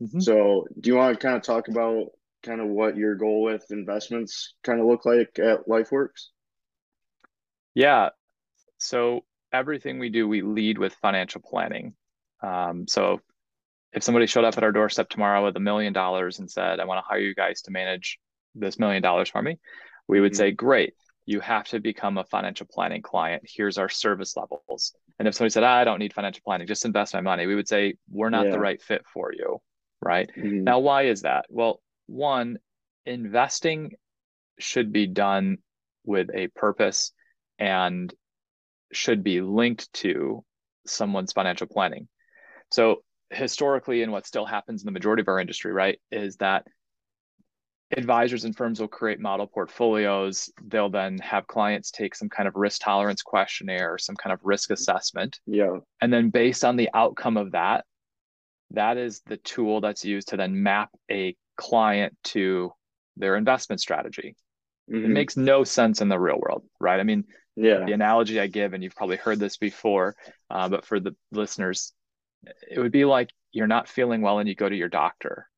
Mm-hmm. 0.00 0.20
So, 0.20 0.66
do 0.80 0.90
you 0.90 0.96
want 0.96 1.18
to 1.18 1.24
kind 1.24 1.36
of 1.36 1.42
talk 1.42 1.68
about 1.68 2.06
kind 2.42 2.60
of 2.60 2.68
what 2.68 2.96
your 2.96 3.14
goal 3.14 3.42
with 3.42 3.64
investments 3.70 4.54
kind 4.62 4.80
of 4.80 4.86
look 4.86 5.04
like 5.04 5.38
at 5.38 5.66
LifeWorks? 5.68 6.28
Yeah. 7.74 8.10
So, 8.78 9.24
everything 9.52 9.98
we 9.98 10.10
do, 10.10 10.26
we 10.26 10.42
lead 10.42 10.78
with 10.78 10.94
financial 10.94 11.40
planning. 11.40 11.94
Um, 12.42 12.86
so, 12.88 13.20
if 13.92 14.02
somebody 14.02 14.26
showed 14.26 14.44
up 14.44 14.56
at 14.56 14.64
our 14.64 14.72
doorstep 14.72 15.08
tomorrow 15.08 15.44
with 15.44 15.56
a 15.56 15.60
million 15.60 15.92
dollars 15.92 16.38
and 16.38 16.50
said, 16.50 16.80
I 16.80 16.84
want 16.84 16.98
to 16.98 17.08
hire 17.08 17.20
you 17.20 17.34
guys 17.34 17.62
to 17.62 17.70
manage 17.70 18.18
this 18.54 18.78
million 18.78 19.02
dollars 19.02 19.28
for 19.28 19.42
me, 19.42 19.58
we 20.08 20.20
would 20.20 20.32
mm-hmm. 20.32 20.38
say, 20.38 20.50
Great, 20.50 20.94
you 21.26 21.40
have 21.40 21.66
to 21.68 21.80
become 21.80 22.18
a 22.18 22.24
financial 22.24 22.66
planning 22.70 23.02
client. 23.02 23.44
Here's 23.46 23.78
our 23.78 23.88
service 23.88 24.36
levels. 24.36 24.94
And 25.18 25.28
if 25.28 25.34
somebody 25.34 25.52
said, 25.52 25.62
I 25.62 25.84
don't 25.84 26.00
need 26.00 26.14
financial 26.14 26.42
planning, 26.44 26.66
just 26.66 26.84
invest 26.84 27.14
my 27.14 27.20
money, 27.20 27.46
we 27.46 27.54
would 27.54 27.68
say, 27.68 27.94
We're 28.10 28.30
not 28.30 28.46
yeah. 28.46 28.52
the 28.52 28.58
right 28.58 28.82
fit 28.82 29.04
for 29.12 29.32
you 29.32 29.60
right? 30.02 30.30
Mm-hmm. 30.36 30.64
Now, 30.64 30.80
why 30.80 31.02
is 31.02 31.22
that? 31.22 31.46
Well, 31.48 31.80
one, 32.06 32.58
investing 33.06 33.92
should 34.58 34.92
be 34.92 35.06
done 35.06 35.58
with 36.04 36.28
a 36.34 36.48
purpose 36.48 37.12
and 37.58 38.12
should 38.92 39.22
be 39.24 39.40
linked 39.40 39.92
to 39.94 40.44
someone's 40.86 41.32
financial 41.32 41.66
planning. 41.66 42.08
So, 42.70 43.02
historically, 43.30 44.02
and 44.02 44.12
what 44.12 44.26
still 44.26 44.44
happens 44.44 44.82
in 44.82 44.86
the 44.86 44.92
majority 44.92 45.22
of 45.22 45.28
our 45.28 45.40
industry, 45.40 45.72
right, 45.72 45.98
is 46.10 46.36
that 46.36 46.66
advisors 47.96 48.44
and 48.44 48.56
firms 48.56 48.80
will 48.80 48.88
create 48.88 49.20
model 49.20 49.46
portfolios. 49.46 50.50
They'll 50.64 50.90
then 50.90 51.18
have 51.18 51.46
clients 51.46 51.90
take 51.90 52.14
some 52.14 52.28
kind 52.28 52.48
of 52.48 52.56
risk 52.56 52.80
tolerance 52.82 53.22
questionnaire, 53.22 53.94
or 53.94 53.98
some 53.98 54.16
kind 54.16 54.32
of 54.32 54.40
risk 54.42 54.70
assessment. 54.70 55.40
Yeah. 55.46 55.78
And 56.00 56.12
then 56.12 56.30
based 56.30 56.64
on 56.64 56.76
the 56.76 56.90
outcome 56.94 57.36
of 57.36 57.52
that, 57.52 57.84
that 58.72 58.96
is 58.96 59.22
the 59.26 59.36
tool 59.38 59.80
that's 59.80 60.04
used 60.04 60.28
to 60.28 60.36
then 60.36 60.62
map 60.62 60.90
a 61.10 61.36
client 61.56 62.16
to 62.24 62.72
their 63.16 63.36
investment 63.36 63.80
strategy. 63.80 64.36
Mm-hmm. 64.90 65.04
It 65.04 65.08
makes 65.08 65.36
no 65.36 65.64
sense 65.64 66.00
in 66.00 66.08
the 66.08 66.18
real 66.18 66.38
world, 66.38 66.64
right? 66.80 66.98
I 66.98 67.02
mean, 67.02 67.24
yeah. 67.54 67.84
The 67.84 67.92
analogy 67.92 68.40
I 68.40 68.46
give, 68.46 68.72
and 68.72 68.82
you've 68.82 68.96
probably 68.96 69.18
heard 69.18 69.38
this 69.38 69.58
before, 69.58 70.16
uh, 70.48 70.70
but 70.70 70.86
for 70.86 71.00
the 71.00 71.14
listeners, 71.32 71.92
it 72.70 72.80
would 72.80 72.92
be 72.92 73.04
like 73.04 73.30
you're 73.52 73.66
not 73.66 73.88
feeling 73.88 74.22
well 74.22 74.38
and 74.38 74.48
you 74.48 74.54
go 74.54 74.68
to 74.68 74.74
your 74.74 74.88
doctor. 74.88 75.48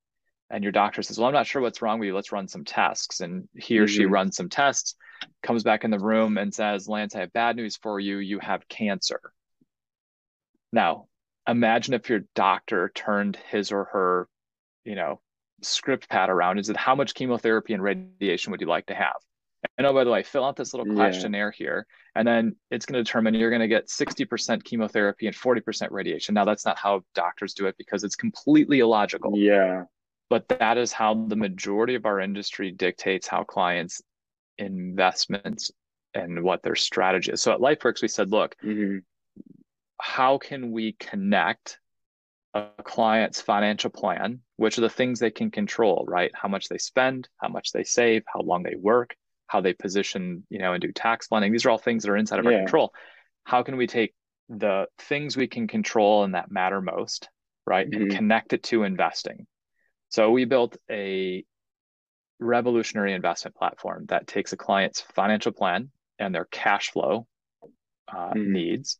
and 0.50 0.62
your 0.62 0.72
doctor 0.72 1.02
says, 1.02 1.18
Well, 1.18 1.28
I'm 1.28 1.34
not 1.34 1.46
sure 1.46 1.62
what's 1.62 1.82
wrong 1.82 1.98
with 2.00 2.08
you. 2.08 2.14
Let's 2.14 2.32
run 2.32 2.48
some 2.48 2.64
tests. 2.64 3.20
And 3.20 3.48
he 3.54 3.78
or 3.78 3.84
mm-hmm. 3.84 3.94
she 3.94 4.06
runs 4.06 4.36
some 4.36 4.48
tests, 4.48 4.96
comes 5.42 5.62
back 5.62 5.84
in 5.84 5.90
the 5.90 5.98
room 5.98 6.36
and 6.36 6.52
says, 6.52 6.88
Lance, 6.88 7.14
I 7.14 7.20
have 7.20 7.32
bad 7.32 7.56
news 7.56 7.76
for 7.76 8.00
you. 8.00 8.18
You 8.18 8.40
have 8.40 8.68
cancer. 8.68 9.20
Now, 10.72 11.06
imagine 11.48 11.94
if 11.94 12.08
your 12.08 12.20
doctor 12.34 12.90
turned 12.94 13.36
his 13.50 13.72
or 13.72 13.84
her, 13.84 14.28
you 14.84 14.94
know, 14.94 15.20
script 15.62 16.08
pad 16.08 16.30
around 16.30 16.58
and 16.58 16.66
said, 16.66 16.76
How 16.76 16.94
much 16.94 17.14
chemotherapy 17.14 17.74
and 17.74 17.82
radiation 17.82 18.50
would 18.50 18.60
you 18.60 18.66
like 18.66 18.86
to 18.86 18.94
have? 18.94 19.16
And 19.78 19.86
oh, 19.86 19.94
by 19.94 20.04
the 20.04 20.10
way, 20.10 20.22
fill 20.22 20.44
out 20.44 20.56
this 20.56 20.74
little 20.74 20.94
questionnaire 20.94 21.52
yeah. 21.58 21.64
here. 21.64 21.86
And 22.14 22.28
then 22.28 22.54
it's 22.70 22.84
going 22.84 22.98
to 22.98 23.02
determine 23.02 23.32
you're 23.32 23.50
going 23.50 23.60
to 23.60 23.68
get 23.68 23.88
60% 23.88 24.62
chemotherapy 24.62 25.26
and 25.26 25.34
40% 25.34 25.88
radiation. 25.90 26.34
Now, 26.34 26.44
that's 26.44 26.66
not 26.66 26.78
how 26.78 27.02
doctors 27.14 27.54
do 27.54 27.66
it 27.66 27.74
because 27.78 28.04
it's 28.04 28.14
completely 28.14 28.80
illogical. 28.80 29.32
Yeah 29.36 29.84
but 30.30 30.48
that 30.48 30.78
is 30.78 30.92
how 30.92 31.14
the 31.28 31.36
majority 31.36 31.94
of 31.94 32.06
our 32.06 32.20
industry 32.20 32.70
dictates 32.70 33.26
how 33.26 33.44
clients 33.44 34.02
investments 34.58 35.70
and 36.14 36.42
what 36.42 36.62
their 36.62 36.74
strategy 36.74 37.32
is. 37.32 37.42
So 37.42 37.52
at 37.52 37.60
LifeWorks, 37.60 38.02
we 38.02 38.08
said, 38.08 38.30
look, 38.30 38.56
mm-hmm. 38.64 38.98
How 40.00 40.38
can 40.38 40.72
we 40.72 40.92
connect 40.92 41.78
a 42.54 42.68
client's 42.84 43.40
financial 43.40 43.90
plan, 43.90 44.40
which 44.56 44.78
are 44.78 44.82
the 44.82 44.88
things 44.88 45.18
they 45.18 45.30
can 45.30 45.50
control, 45.50 46.04
right? 46.06 46.30
How 46.34 46.48
much 46.48 46.68
they 46.68 46.78
spend, 46.78 47.28
how 47.38 47.48
much 47.48 47.72
they 47.72 47.84
save, 47.84 48.22
how 48.32 48.40
long 48.40 48.62
they 48.62 48.76
work, 48.76 49.16
how 49.46 49.60
they 49.60 49.72
position, 49.72 50.46
you 50.50 50.58
know, 50.58 50.72
and 50.72 50.80
do 50.80 50.92
tax 50.92 51.28
planning. 51.28 51.52
These 51.52 51.66
are 51.66 51.70
all 51.70 51.78
things 51.78 52.02
that 52.02 52.10
are 52.10 52.16
inside 52.16 52.38
of 52.38 52.44
yeah. 52.44 52.52
our 52.52 52.58
control. 52.58 52.92
How 53.44 53.62
can 53.62 53.76
we 53.76 53.86
take 53.86 54.14
the 54.48 54.86
things 54.98 55.36
we 55.36 55.48
can 55.48 55.66
control 55.66 56.24
and 56.24 56.34
that 56.34 56.50
matter 56.50 56.80
most, 56.80 57.28
right, 57.66 57.88
mm-hmm. 57.88 58.02
and 58.02 58.12
connect 58.12 58.52
it 58.52 58.62
to 58.64 58.84
investing? 58.84 59.46
So 60.08 60.30
we 60.30 60.44
built 60.44 60.76
a 60.90 61.44
revolutionary 62.38 63.14
investment 63.14 63.56
platform 63.56 64.06
that 64.08 64.26
takes 64.26 64.52
a 64.52 64.56
client's 64.56 65.00
financial 65.00 65.52
plan 65.52 65.90
and 66.18 66.34
their 66.34 66.44
cash 66.44 66.90
flow 66.90 67.26
uh, 68.08 68.32
mm. 68.32 68.46
needs, 68.46 68.98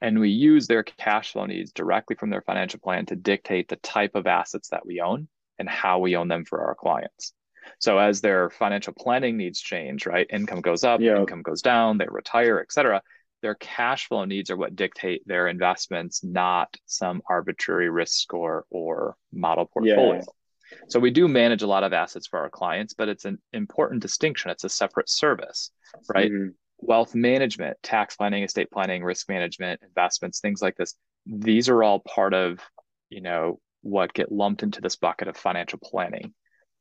and 0.00 0.18
we 0.18 0.30
use 0.30 0.66
their 0.66 0.82
cash 0.82 1.32
flow 1.32 1.46
needs 1.46 1.72
directly 1.72 2.16
from 2.16 2.30
their 2.30 2.42
financial 2.42 2.80
plan 2.80 3.06
to 3.06 3.16
dictate 3.16 3.68
the 3.68 3.76
type 3.76 4.14
of 4.14 4.26
assets 4.26 4.68
that 4.68 4.86
we 4.86 5.00
own 5.00 5.28
and 5.58 5.68
how 5.68 5.98
we 5.98 6.16
own 6.16 6.28
them 6.28 6.44
for 6.44 6.62
our 6.62 6.74
clients. 6.74 7.32
So 7.78 7.98
as 7.98 8.20
their 8.20 8.50
financial 8.50 8.92
planning 8.92 9.36
needs 9.36 9.60
change, 9.60 10.06
right? 10.06 10.26
Income 10.30 10.60
goes 10.60 10.84
up, 10.84 11.00
yeah. 11.00 11.18
income 11.18 11.42
goes 11.42 11.62
down, 11.62 11.98
they 11.98 12.06
retire, 12.08 12.60
et 12.60 12.72
cetera. 12.72 13.02
Their 13.42 13.54
cash 13.56 14.08
flow 14.08 14.24
needs 14.24 14.50
are 14.50 14.56
what 14.56 14.76
dictate 14.76 15.22
their 15.26 15.48
investments, 15.48 16.22
not 16.24 16.74
some 16.86 17.22
arbitrary 17.28 17.90
risk 17.90 18.18
score 18.18 18.64
or 18.70 19.16
model 19.32 19.66
portfolio. 19.66 20.14
Yeah. 20.16 20.78
So 20.88 20.98
we 20.98 21.10
do 21.10 21.28
manage 21.28 21.62
a 21.62 21.66
lot 21.66 21.84
of 21.84 21.92
assets 21.92 22.26
for 22.26 22.40
our 22.40 22.50
clients, 22.50 22.94
but 22.94 23.08
it's 23.08 23.24
an 23.24 23.38
important 23.52 24.02
distinction. 24.02 24.50
It's 24.50 24.64
a 24.64 24.68
separate 24.68 25.08
service, 25.08 25.70
right? 26.12 26.30
Mm-hmm. 26.30 26.50
Wealth 26.78 27.14
management, 27.14 27.76
tax 27.82 28.16
planning, 28.16 28.42
estate 28.42 28.70
planning, 28.70 29.02
risk 29.02 29.28
management, 29.28 29.80
investments, 29.82 30.40
things 30.40 30.60
like 30.62 30.76
this. 30.76 30.94
These 31.26 31.68
are 31.68 31.82
all 31.82 32.00
part 32.00 32.34
of, 32.34 32.60
you 33.08 33.20
know, 33.20 33.60
what 33.82 34.12
get 34.12 34.30
lumped 34.30 34.62
into 34.62 34.80
this 34.80 34.96
bucket 34.96 35.28
of 35.28 35.36
financial 35.36 35.78
planning. 35.82 36.34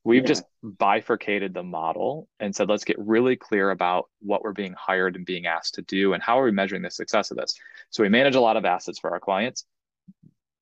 We've 0.03 0.21
yeah. 0.21 0.27
just 0.27 0.43
bifurcated 0.61 1.53
the 1.53 1.63
model 1.63 2.27
and 2.39 2.55
said, 2.55 2.69
let's 2.69 2.83
get 2.83 2.99
really 2.99 3.35
clear 3.35 3.71
about 3.71 4.05
what 4.19 4.43
we're 4.43 4.53
being 4.53 4.75
hired 4.77 5.15
and 5.15 5.25
being 5.25 5.47
asked 5.47 5.75
to 5.75 5.81
do 5.81 6.13
and 6.13 6.21
how 6.21 6.39
are 6.39 6.45
we 6.45 6.51
measuring 6.51 6.83
the 6.83 6.91
success 6.91 7.31
of 7.31 7.37
this. 7.37 7.55
So 7.89 8.03
we 8.03 8.09
manage 8.09 8.35
a 8.35 8.41
lot 8.41 8.57
of 8.57 8.65
assets 8.65 8.99
for 8.99 9.11
our 9.11 9.19
clients, 9.19 9.65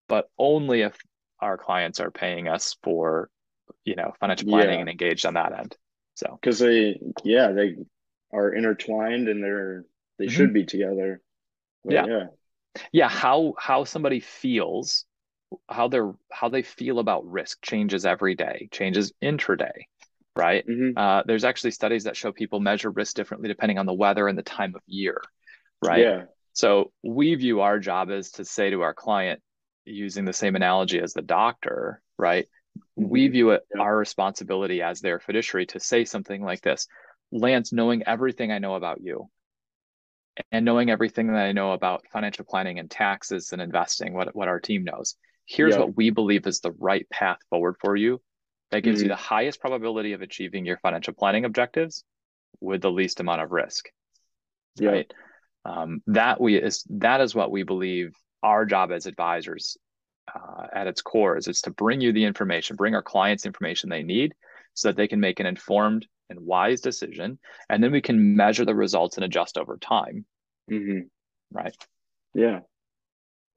but 0.07 0.29
only 0.37 0.81
if 0.81 0.97
our 1.39 1.57
clients 1.57 1.99
are 1.99 2.11
paying 2.11 2.47
us 2.47 2.77
for 2.83 3.29
you 3.85 3.95
know 3.95 4.13
financial 4.19 4.47
planning 4.47 4.75
yeah. 4.75 4.79
and 4.81 4.89
engaged 4.89 5.25
on 5.25 5.33
that 5.33 5.57
end 5.57 5.75
so 6.15 6.37
because 6.41 6.59
they 6.59 6.99
yeah 7.23 7.51
they 7.51 7.75
are 8.33 8.53
intertwined 8.53 9.27
and 9.27 9.43
they're 9.43 9.85
they 10.17 10.25
mm-hmm. 10.25 10.33
should 10.33 10.53
be 10.53 10.65
together 10.65 11.21
but 11.83 11.93
yeah 11.93 12.05
yeah 12.05 12.25
yeah 12.91 13.09
how 13.09 13.53
how 13.57 13.83
somebody 13.83 14.19
feels 14.19 15.05
how 15.69 15.87
they're 15.87 16.13
how 16.31 16.49
they 16.49 16.63
feel 16.63 16.99
about 16.99 17.25
risk 17.25 17.61
changes 17.61 18.05
every 18.05 18.35
day 18.35 18.67
changes 18.71 19.13
intraday 19.21 19.85
right 20.35 20.67
mm-hmm. 20.67 20.97
uh, 20.97 21.21
there's 21.27 21.43
actually 21.43 21.71
studies 21.71 22.05
that 22.05 22.17
show 22.17 22.31
people 22.31 22.59
measure 22.59 22.89
risk 22.89 23.15
differently 23.15 23.47
depending 23.47 23.77
on 23.77 23.85
the 23.85 23.93
weather 23.93 24.27
and 24.27 24.37
the 24.37 24.43
time 24.43 24.73
of 24.75 24.81
year 24.87 25.21
right 25.83 25.99
yeah 25.99 26.23
so 26.53 26.91
we 27.03 27.33
view 27.35 27.61
our 27.61 27.79
job 27.79 28.11
as 28.11 28.31
to 28.31 28.45
say 28.45 28.69
to 28.69 28.81
our 28.81 28.93
client 28.93 29.41
using 29.85 30.23
the 30.23 30.33
same 30.33 30.55
analogy 30.55 30.99
as 30.99 31.13
the 31.13 31.21
doctor, 31.21 32.01
right? 32.17 32.47
We 32.95 33.25
mm-hmm. 33.25 33.31
view 33.31 33.49
it 33.51 33.63
yeah. 33.75 33.81
our 33.81 33.97
responsibility 33.97 34.81
as 34.81 35.01
their 35.01 35.19
fiduciary 35.19 35.65
to 35.67 35.79
say 35.79 36.05
something 36.05 36.43
like 36.43 36.61
this 36.61 36.87
Lance, 37.33 37.73
knowing 37.73 38.03
everything 38.05 38.51
I 38.51 38.59
know 38.59 38.75
about 38.75 39.01
you 39.01 39.29
and 40.51 40.65
knowing 40.65 40.89
everything 40.89 41.27
that 41.27 41.45
I 41.45 41.51
know 41.51 41.73
about 41.73 42.05
financial 42.11 42.45
planning 42.45 42.79
and 42.79 42.89
taxes 42.89 43.51
and 43.51 43.61
investing, 43.61 44.13
what, 44.13 44.35
what 44.35 44.47
our 44.47 44.59
team 44.59 44.83
knows, 44.83 45.15
here's 45.45 45.77
what 45.77 45.95
we 45.95 46.09
believe 46.09 46.47
is 46.47 46.59
the 46.59 46.71
right 46.71 47.09
path 47.09 47.37
forward 47.49 47.75
for 47.79 47.95
you 47.95 48.21
that 48.71 48.81
gives 48.81 48.99
mm-hmm. 48.99 49.05
you 49.05 49.09
the 49.09 49.15
highest 49.15 49.59
probability 49.59 50.13
of 50.13 50.21
achieving 50.21 50.65
your 50.65 50.77
financial 50.77 51.13
planning 51.13 51.45
objectives 51.45 52.03
with 52.61 52.81
the 52.81 52.91
least 52.91 53.19
amount 53.19 53.41
of 53.41 53.51
risk. 53.51 53.89
Right. 54.81 55.11
Um, 55.65 56.01
that 56.07 56.41
we 56.41 56.55
is 56.55 56.83
that 56.89 57.21
is 57.21 57.35
what 57.35 57.51
we 57.51 57.63
believe 57.63 58.13
our 58.41 58.65
job 58.65 58.91
as 58.91 59.05
advisors 59.05 59.77
uh, 60.33 60.67
at 60.73 60.87
its 60.87 61.01
core 61.01 61.37
is 61.37 61.47
it's 61.47 61.61
to 61.61 61.71
bring 61.71 62.01
you 62.01 62.11
the 62.11 62.25
information, 62.25 62.75
bring 62.75 62.95
our 62.95 63.03
clients 63.03 63.45
information 63.45 63.89
they 63.89 64.03
need 64.03 64.33
so 64.73 64.89
that 64.89 64.97
they 64.97 65.07
can 65.07 65.19
make 65.19 65.39
an 65.39 65.45
informed 65.45 66.07
and 66.29 66.39
wise 66.39 66.81
decision. 66.81 67.39
And 67.69 67.83
then 67.83 67.91
we 67.91 68.01
can 68.01 68.35
measure 68.35 68.65
the 68.65 68.75
results 68.75 69.17
and 69.17 69.25
adjust 69.25 69.57
over 69.57 69.77
time. 69.77 70.25
Mm-hmm. 70.71 71.07
Right. 71.51 71.75
Yeah. 72.33 72.61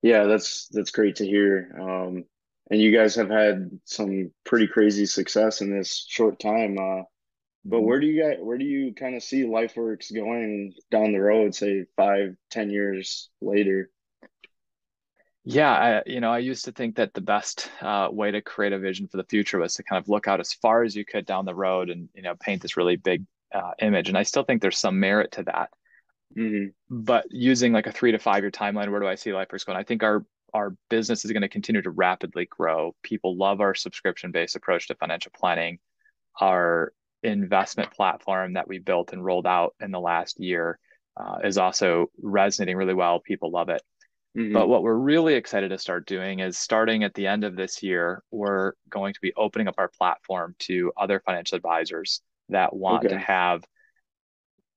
Yeah, 0.02 0.24
that's 0.24 0.68
that's 0.68 0.90
great 0.90 1.16
to 1.16 1.26
hear. 1.26 1.74
Um, 1.81 2.24
and 2.70 2.81
you 2.81 2.96
guys 2.96 3.14
have 3.16 3.31
had 3.31 3.70
some 3.85 4.31
pretty 4.44 4.66
crazy 4.66 5.07
success 5.07 5.61
in 5.61 5.76
this 5.76 6.05
short 6.09 6.38
time. 6.38 6.79
Uh, 6.79 7.02
but 7.64 7.83
where 7.83 7.98
do 7.98 8.07
you 8.07 8.22
guys 8.22 8.37
where 8.40 8.59
do 8.59 8.64
you 8.64 8.94
kind 8.94 9.16
of 9.16 9.22
see 9.22 9.42
LifeWorks 9.42 10.14
going 10.14 10.74
down 10.90 11.12
the 11.12 11.18
road, 11.18 11.55
say 11.55 11.87
five, 11.96 12.37
ten 12.50 12.70
years 12.70 13.31
later? 13.40 13.90
Yeah, 15.48 15.70
I, 15.70 16.02
you 16.06 16.20
know, 16.20 16.32
I 16.32 16.38
used 16.38 16.64
to 16.64 16.72
think 16.72 16.96
that 16.96 17.14
the 17.14 17.20
best 17.20 17.70
uh, 17.80 18.09
way 18.11 18.32
to 18.32 18.42
create 18.42 18.72
a 18.72 18.80
vision 18.80 19.06
for 19.06 19.16
the 19.16 19.24
future 19.24 19.61
was 19.61 19.74
to 19.74 19.85
kind 19.85 20.02
of 20.02 20.09
look 20.09 20.26
out 20.26 20.40
as 20.40 20.52
far 20.52 20.82
as 20.82 20.96
you 20.96 21.04
could 21.04 21.24
down 21.24 21.44
the 21.44 21.54
road 21.54 21.88
and 21.88 22.09
you 22.14 22.22
know 22.22 22.35
paint 22.40 22.62
this 22.62 22.76
really 22.76 22.96
big 22.96 23.24
uh, 23.54 23.70
image. 23.80 24.09
And 24.09 24.18
I 24.18 24.24
still 24.24 24.42
think 24.42 24.61
there's 24.61 24.76
some 24.76 24.98
merit 24.98 25.30
to 25.32 25.44
that. 25.44 25.70
Mm-hmm. 26.37 26.70
But 26.90 27.26
using 27.30 27.72
like 27.72 27.87
a 27.87 27.92
three 27.92 28.11
to 28.11 28.18
five 28.18 28.42
year 28.42 28.50
timeline, 28.50 28.90
where 28.90 28.98
do 28.98 29.06
I 29.06 29.14
see 29.14 29.30
LifeWorks 29.30 29.64
going? 29.64 29.78
I 29.78 29.85
think 29.85 30.02
our 30.02 30.26
our 30.52 30.74
business 30.90 31.24
is 31.24 31.30
going 31.30 31.42
to 31.42 31.48
continue 31.48 31.82
to 31.82 31.90
rapidly 31.90 32.46
grow. 32.46 32.96
People 33.04 33.37
love 33.37 33.61
our 33.61 33.76
subscription 33.76 34.32
based 34.32 34.56
approach 34.56 34.88
to 34.88 34.96
financial 34.96 35.30
planning. 35.38 35.78
Our 36.40 36.92
investment 37.22 37.92
platform 37.92 38.54
that 38.54 38.66
we 38.66 38.80
built 38.80 39.12
and 39.12 39.24
rolled 39.24 39.46
out 39.46 39.76
in 39.78 39.92
the 39.92 40.00
last 40.00 40.40
year 40.40 40.80
uh, 41.16 41.38
is 41.44 41.56
also 41.56 42.11
resonating 42.20 42.76
really 42.76 42.94
well. 42.94 43.20
People 43.20 43.52
love 43.52 43.68
it. 43.68 43.82
Mm-hmm. 44.37 44.53
But 44.53 44.68
what 44.68 44.83
we're 44.83 44.94
really 44.94 45.35
excited 45.35 45.70
to 45.70 45.79
start 45.79 46.07
doing 46.07 46.40
is 46.40 46.59
starting 46.59 47.05
at 47.05 47.14
the 47.14 47.27
end 47.27 47.44
of 47.44 47.57
this 47.57 47.83
year, 47.83 48.22
we're 48.31 48.72
going 48.90 49.14
to 49.14 49.20
be 49.20 49.33
opening 49.35 49.66
up 49.66 49.77
our 49.79 49.88
platform 49.88 50.55
to 50.61 50.92
other 50.96 51.20
financial 51.20 51.57
advisors 51.57 52.20
that 52.51 52.77
want 52.77 53.07
okay. 53.07 53.14
to 53.14 53.18
have, 53.18 53.64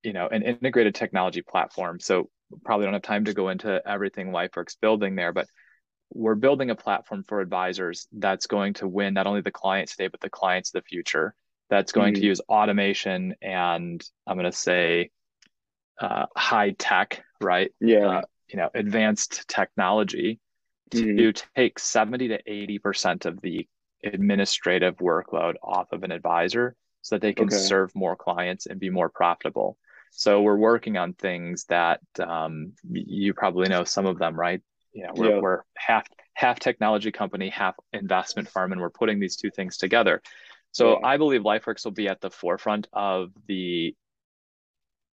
you 0.01 0.13
know, 0.13 0.27
an 0.27 0.43
integrated 0.43 0.95
technology 0.95 1.41
platform. 1.41 1.99
So 1.99 2.29
probably 2.63 2.85
don't 2.85 2.93
have 2.93 3.01
time 3.01 3.25
to 3.25 3.33
go 3.33 3.49
into 3.49 3.81
everything 3.85 4.31
LifeWorks 4.31 4.77
building 4.79 5.15
there, 5.15 5.33
but 5.33 5.47
we're 6.11 6.35
building 6.35 6.69
a 6.69 6.75
platform 6.75 7.25
for 7.27 7.41
advisors 7.41 8.07
that's 8.13 8.47
going 8.47 8.73
to 8.75 8.87
win 8.87 9.13
not 9.13 9.27
only 9.27 9.41
the 9.41 9.51
clients 9.51 9.95
today, 9.95 10.07
but 10.07 10.21
the 10.21 10.29
clients 10.29 10.69
of 10.73 10.81
the 10.81 10.87
future. 10.87 11.35
That's 11.69 11.91
going 11.91 12.13
mm-hmm. 12.13 12.21
to 12.21 12.27
use 12.27 12.41
automation 12.49 13.35
and 13.41 14.03
I'm 14.25 14.37
going 14.37 14.49
to 14.49 14.57
say 14.57 15.11
uh, 15.99 16.25
high 16.35 16.71
tech, 16.71 17.23
right? 17.41 17.71
Yeah. 17.81 18.07
Uh, 18.07 18.21
you 18.49 18.57
know 18.57 18.69
advanced 18.73 19.47
technology 19.47 20.39
mm-hmm. 20.91 21.17
to 21.17 21.33
take 21.55 21.79
70 21.79 22.29
to 22.29 22.39
80 22.45 22.79
percent 22.79 23.25
of 23.25 23.39
the 23.41 23.67
administrative 24.03 24.97
workload 24.97 25.55
off 25.61 25.91
of 25.91 26.03
an 26.03 26.11
advisor 26.11 26.75
so 27.01 27.15
that 27.15 27.21
they 27.21 27.33
can 27.33 27.47
okay. 27.47 27.55
serve 27.55 27.93
more 27.95 28.15
clients 28.15 28.65
and 28.65 28.79
be 28.79 28.89
more 28.89 29.09
profitable 29.09 29.77
so 30.11 30.41
we're 30.41 30.57
working 30.57 30.97
on 30.97 31.13
things 31.13 31.65
that 31.65 31.99
um, 32.19 32.73
you 32.91 33.33
probably 33.33 33.69
know 33.69 33.83
some 33.83 34.05
of 34.05 34.17
them 34.17 34.39
right 34.39 34.61
you 34.93 35.03
know 35.03 35.11
we're, 35.15 35.29
yeah. 35.29 35.39
we're 35.39 35.61
half 35.75 36.07
half 36.33 36.59
technology 36.59 37.11
company 37.11 37.49
half 37.49 37.75
investment 37.93 38.47
firm 38.47 38.71
and 38.71 38.81
we're 38.81 38.89
putting 38.89 39.19
these 39.19 39.35
two 39.35 39.51
things 39.51 39.77
together 39.77 40.21
so 40.71 40.91
yeah. 40.91 41.07
i 41.07 41.17
believe 41.17 41.41
lifeworks 41.41 41.83
will 41.83 41.91
be 41.91 42.07
at 42.07 42.21
the 42.21 42.29
forefront 42.29 42.87
of 42.93 43.31
the 43.47 43.93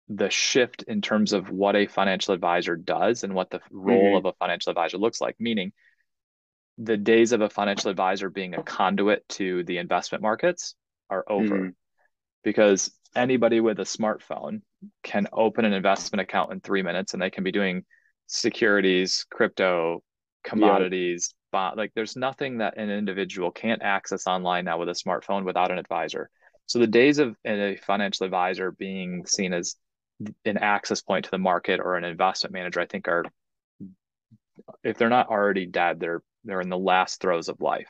the 0.08 0.30
shift 0.30 0.84
in 0.84 1.00
terms 1.00 1.32
of 1.32 1.50
what 1.50 1.74
a 1.74 1.86
financial 1.86 2.32
advisor 2.32 2.76
does 2.76 3.24
and 3.24 3.34
what 3.34 3.50
the 3.50 3.60
role 3.70 4.16
mm-hmm. 4.16 4.16
of 4.16 4.24
a 4.26 4.36
financial 4.38 4.70
advisor 4.70 4.98
looks 4.98 5.20
like 5.20 5.36
meaning 5.40 5.72
the 6.78 6.96
days 6.96 7.32
of 7.32 7.40
a 7.40 7.48
financial 7.48 7.90
advisor 7.90 8.28
being 8.28 8.54
a 8.54 8.62
conduit 8.62 9.26
to 9.28 9.64
the 9.64 9.78
investment 9.78 10.22
markets 10.22 10.74
are 11.08 11.24
over 11.28 11.58
mm-hmm. 11.58 11.68
because 12.44 12.90
anybody 13.14 13.60
with 13.60 13.80
a 13.80 13.84
smartphone 13.84 14.60
can 15.02 15.26
open 15.32 15.64
an 15.64 15.72
investment 15.72 16.20
account 16.20 16.52
in 16.52 16.60
three 16.60 16.82
minutes 16.82 17.14
and 17.14 17.22
they 17.22 17.30
can 17.30 17.44
be 17.44 17.52
doing 17.52 17.82
securities, 18.26 19.24
crypto, 19.30 20.02
commodities, 20.44 21.32
yeah. 21.32 21.58
bond. 21.58 21.76
Like 21.78 21.92
there's 21.94 22.16
nothing 22.16 22.58
that 22.58 22.76
an 22.76 22.90
individual 22.90 23.50
can't 23.50 23.82
access 23.82 24.26
online 24.26 24.66
now 24.66 24.78
with 24.78 24.88
a 24.88 24.92
smartphone 24.92 25.44
without 25.44 25.70
an 25.70 25.78
advisor. 25.78 26.28
So 26.66 26.78
the 26.78 26.86
days 26.86 27.18
of 27.18 27.36
a 27.46 27.76
financial 27.76 28.26
advisor 28.26 28.70
being 28.72 29.24
seen 29.24 29.52
as 29.54 29.76
an 30.44 30.58
access 30.58 31.02
point 31.02 31.26
to 31.26 31.30
the 31.30 31.38
market 31.38 31.80
or 31.80 31.96
an 31.96 32.04
investment 32.04 32.52
manager, 32.52 32.80
I 32.80 32.86
think 32.86 33.08
are 33.08 33.24
if 34.82 34.96
they're 34.96 35.08
not 35.08 35.28
already 35.28 35.66
dead, 35.66 36.00
they're 36.00 36.22
they're 36.44 36.60
in 36.60 36.68
the 36.68 36.78
last 36.78 37.20
throes 37.20 37.48
of 37.48 37.60
life. 37.60 37.88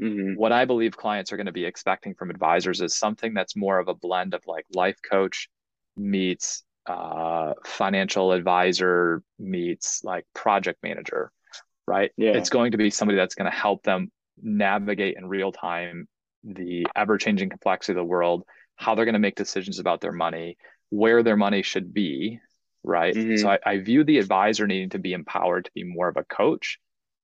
Mm-hmm. 0.00 0.34
What 0.34 0.52
I 0.52 0.64
believe 0.64 0.96
clients 0.96 1.32
are 1.32 1.36
going 1.36 1.46
to 1.46 1.52
be 1.52 1.64
expecting 1.64 2.14
from 2.14 2.30
advisors 2.30 2.80
is 2.80 2.96
something 2.96 3.34
that's 3.34 3.56
more 3.56 3.78
of 3.78 3.88
a 3.88 3.94
blend 3.94 4.34
of 4.34 4.42
like 4.46 4.64
life 4.72 4.98
coach 5.08 5.48
meets 5.96 6.62
uh, 6.86 7.54
financial 7.64 8.32
advisor 8.32 9.22
meets 9.38 10.04
like 10.04 10.24
project 10.34 10.78
manager, 10.82 11.32
right? 11.86 12.12
Yeah. 12.16 12.32
It's 12.32 12.50
going 12.50 12.72
to 12.72 12.78
be 12.78 12.90
somebody 12.90 13.16
that's 13.16 13.34
going 13.34 13.50
to 13.50 13.56
help 13.56 13.82
them 13.82 14.10
navigate 14.40 15.16
in 15.18 15.26
real 15.26 15.52
time 15.52 16.08
the 16.44 16.86
ever 16.94 17.18
changing 17.18 17.50
complexity 17.50 17.92
of 17.92 17.96
the 17.96 18.04
world, 18.04 18.44
how 18.76 18.94
they're 18.94 19.04
going 19.04 19.14
to 19.14 19.18
make 19.18 19.34
decisions 19.34 19.80
about 19.80 20.00
their 20.00 20.12
money, 20.12 20.56
where 20.90 21.22
their 21.22 21.36
money 21.36 21.62
should 21.62 21.92
be, 21.92 22.40
right? 22.82 23.14
Mm-hmm. 23.14 23.36
So 23.36 23.50
I, 23.50 23.58
I 23.64 23.78
view 23.78 24.04
the 24.04 24.18
advisor 24.18 24.66
needing 24.66 24.90
to 24.90 24.98
be 24.98 25.12
empowered 25.12 25.66
to 25.66 25.70
be 25.74 25.84
more 25.84 26.08
of 26.08 26.16
a 26.16 26.24
coach 26.24 26.78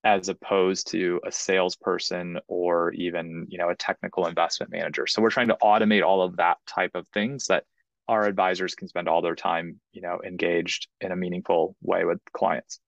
as 0.05 0.29
opposed 0.29 0.89
to 0.89 1.19
a 1.27 1.33
salesperson 1.33 2.39
or 2.47 2.93
even 2.93 3.47
you 3.49 3.57
know 3.59 3.71
a 3.71 3.75
technical 3.75 4.27
investment 4.27 4.71
manager 4.71 5.07
so 5.07 5.23
we're 5.23 5.31
trying 5.31 5.49
to 5.49 5.57
automate 5.63 6.05
all 6.05 6.23
of 6.23 6.37
that 6.37 6.59
type 6.67 6.91
of 6.95 7.09
things 7.09 7.47
that 7.47 7.65
our 8.07 8.27
advisors 8.27 8.75
can 8.75 8.87
spend 8.87 9.09
all 9.09 9.23
their 9.23 9.35
time 9.35 9.81
you 9.93 10.03
know 10.03 10.21
engaged 10.25 10.89
in 11.01 11.11
a 11.11 11.17
meaningful 11.17 11.75
way 11.83 12.05
with 12.05 12.19
clients 12.33 12.81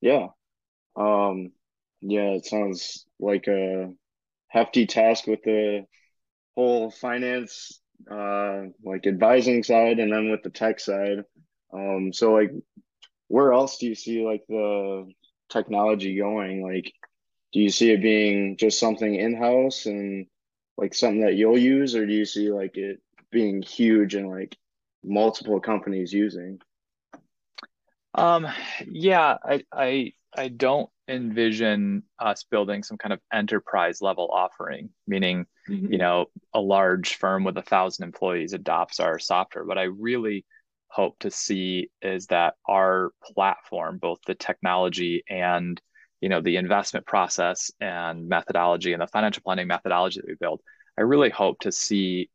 yeah 0.00 0.28
um 0.96 1.52
yeah 2.00 2.30
it 2.30 2.46
sounds 2.46 3.04
like 3.20 3.46
a 3.46 3.92
hefty 4.48 4.86
task 4.86 5.26
with 5.26 5.42
the 5.42 5.84
whole 6.56 6.90
finance 6.90 7.80
uh 8.10 8.62
like 8.84 9.06
advising 9.06 9.62
side 9.62 9.98
and 9.98 10.12
then 10.12 10.30
with 10.30 10.42
the 10.42 10.50
tech 10.50 10.78
side 10.78 11.24
um 11.72 12.12
so 12.12 12.32
like 12.32 12.50
where 13.28 13.52
else 13.52 13.78
do 13.78 13.86
you 13.86 13.94
see 13.94 14.24
like 14.24 14.44
the 14.48 15.10
technology 15.48 16.16
going? 16.16 16.62
Like, 16.62 16.92
do 17.52 17.60
you 17.60 17.70
see 17.70 17.90
it 17.92 18.02
being 18.02 18.56
just 18.56 18.78
something 18.78 19.14
in 19.14 19.36
house 19.36 19.86
and 19.86 20.26
like 20.76 20.94
something 20.94 21.22
that 21.22 21.34
you'll 21.34 21.58
use, 21.58 21.94
or 21.94 22.06
do 22.06 22.12
you 22.12 22.24
see 22.24 22.50
like 22.50 22.76
it 22.76 23.00
being 23.30 23.62
huge 23.62 24.14
and 24.14 24.28
like 24.28 24.56
multiple 25.04 25.60
companies 25.60 26.12
using? 26.12 26.60
Um, 28.14 28.46
yeah, 28.86 29.38
I 29.42 29.64
I 29.72 30.12
I 30.36 30.48
don't 30.48 30.90
envision 31.08 32.02
us 32.18 32.44
building 32.44 32.82
some 32.82 32.98
kind 32.98 33.12
of 33.12 33.20
enterprise 33.32 34.00
level 34.00 34.30
offering, 34.32 34.90
meaning 35.06 35.46
mm-hmm. 35.68 35.92
you 35.92 35.98
know 35.98 36.26
a 36.52 36.60
large 36.60 37.16
firm 37.16 37.44
with 37.44 37.56
a 37.58 37.62
thousand 37.62 38.04
employees 38.04 38.52
adopts 38.52 39.00
our 39.00 39.18
software. 39.18 39.64
what 39.64 39.78
I 39.78 39.84
really 39.84 40.44
hope 40.88 41.18
to 41.18 41.30
see 41.30 41.90
is 42.02 42.26
that 42.26 42.54
our 42.68 43.10
platform, 43.34 43.98
both 43.98 44.18
the 44.26 44.34
technology 44.34 45.24
and 45.28 45.80
you 46.20 46.28
know 46.28 46.40
the 46.40 46.56
investment 46.56 47.06
process 47.06 47.70
and 47.80 48.28
methodology 48.28 48.92
and 48.92 49.02
the 49.02 49.06
financial 49.06 49.42
planning 49.42 49.66
methodology 49.66 50.20
that 50.20 50.28
we 50.28 50.36
build, 50.40 50.60
I 50.98 51.02
really 51.02 51.30
hope 51.30 51.58
to 51.60 51.72
see 51.72 52.30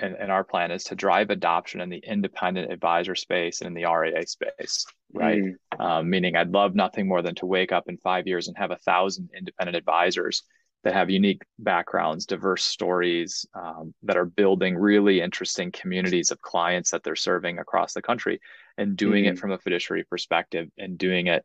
and, 0.00 0.14
and 0.14 0.30
our 0.30 0.44
plan 0.44 0.70
is 0.70 0.84
to 0.84 0.94
drive 0.94 1.30
adoption 1.30 1.80
in 1.80 1.88
the 1.88 2.02
independent 2.06 2.72
advisor 2.72 3.14
space 3.14 3.60
and 3.60 3.68
in 3.68 3.74
the 3.74 3.88
RIA 3.90 4.26
space, 4.26 4.86
right? 5.12 5.42
Mm. 5.42 5.80
Um, 5.80 6.10
meaning, 6.10 6.36
I'd 6.36 6.52
love 6.52 6.74
nothing 6.74 7.08
more 7.08 7.22
than 7.22 7.34
to 7.36 7.46
wake 7.46 7.72
up 7.72 7.88
in 7.88 7.98
five 7.98 8.26
years 8.26 8.48
and 8.48 8.56
have 8.56 8.70
a 8.70 8.76
thousand 8.76 9.30
independent 9.36 9.76
advisors 9.76 10.42
that 10.84 10.94
have 10.94 11.10
unique 11.10 11.42
backgrounds, 11.58 12.26
diverse 12.26 12.64
stories, 12.64 13.44
um, 13.54 13.92
that 14.04 14.16
are 14.16 14.24
building 14.24 14.76
really 14.76 15.20
interesting 15.20 15.72
communities 15.72 16.30
of 16.30 16.40
clients 16.40 16.92
that 16.92 17.02
they're 17.02 17.16
serving 17.16 17.58
across 17.58 17.92
the 17.94 18.02
country 18.02 18.40
and 18.76 18.96
doing 18.96 19.24
mm-hmm. 19.24 19.34
it 19.34 19.38
from 19.38 19.50
a 19.50 19.58
fiduciary 19.58 20.04
perspective 20.04 20.68
and 20.78 20.96
doing 20.96 21.26
it 21.26 21.44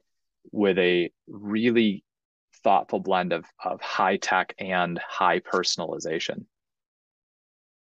with 0.51 0.77
a 0.77 1.11
really 1.27 2.03
thoughtful 2.63 2.99
blend 2.99 3.33
of, 3.33 3.45
of 3.63 3.81
high 3.81 4.17
tech 4.17 4.53
and 4.59 4.99
high 4.99 5.39
personalization. 5.39 6.45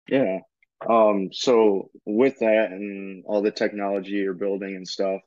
Yeah. 0.08 0.40
Um, 0.88 1.30
so 1.32 1.90
with 2.04 2.38
that 2.40 2.70
and 2.70 3.24
all 3.26 3.42
the 3.42 3.50
technology 3.50 4.12
you're 4.12 4.34
building 4.34 4.76
and 4.76 4.86
stuff, 4.86 5.20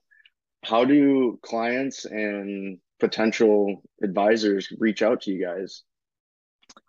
how 0.63 0.85
do 0.85 1.39
clients 1.41 2.05
and 2.05 2.79
potential 2.99 3.81
advisors 4.03 4.71
reach 4.77 5.01
out 5.01 5.21
to 5.21 5.31
you 5.31 5.43
guys? 5.43 5.83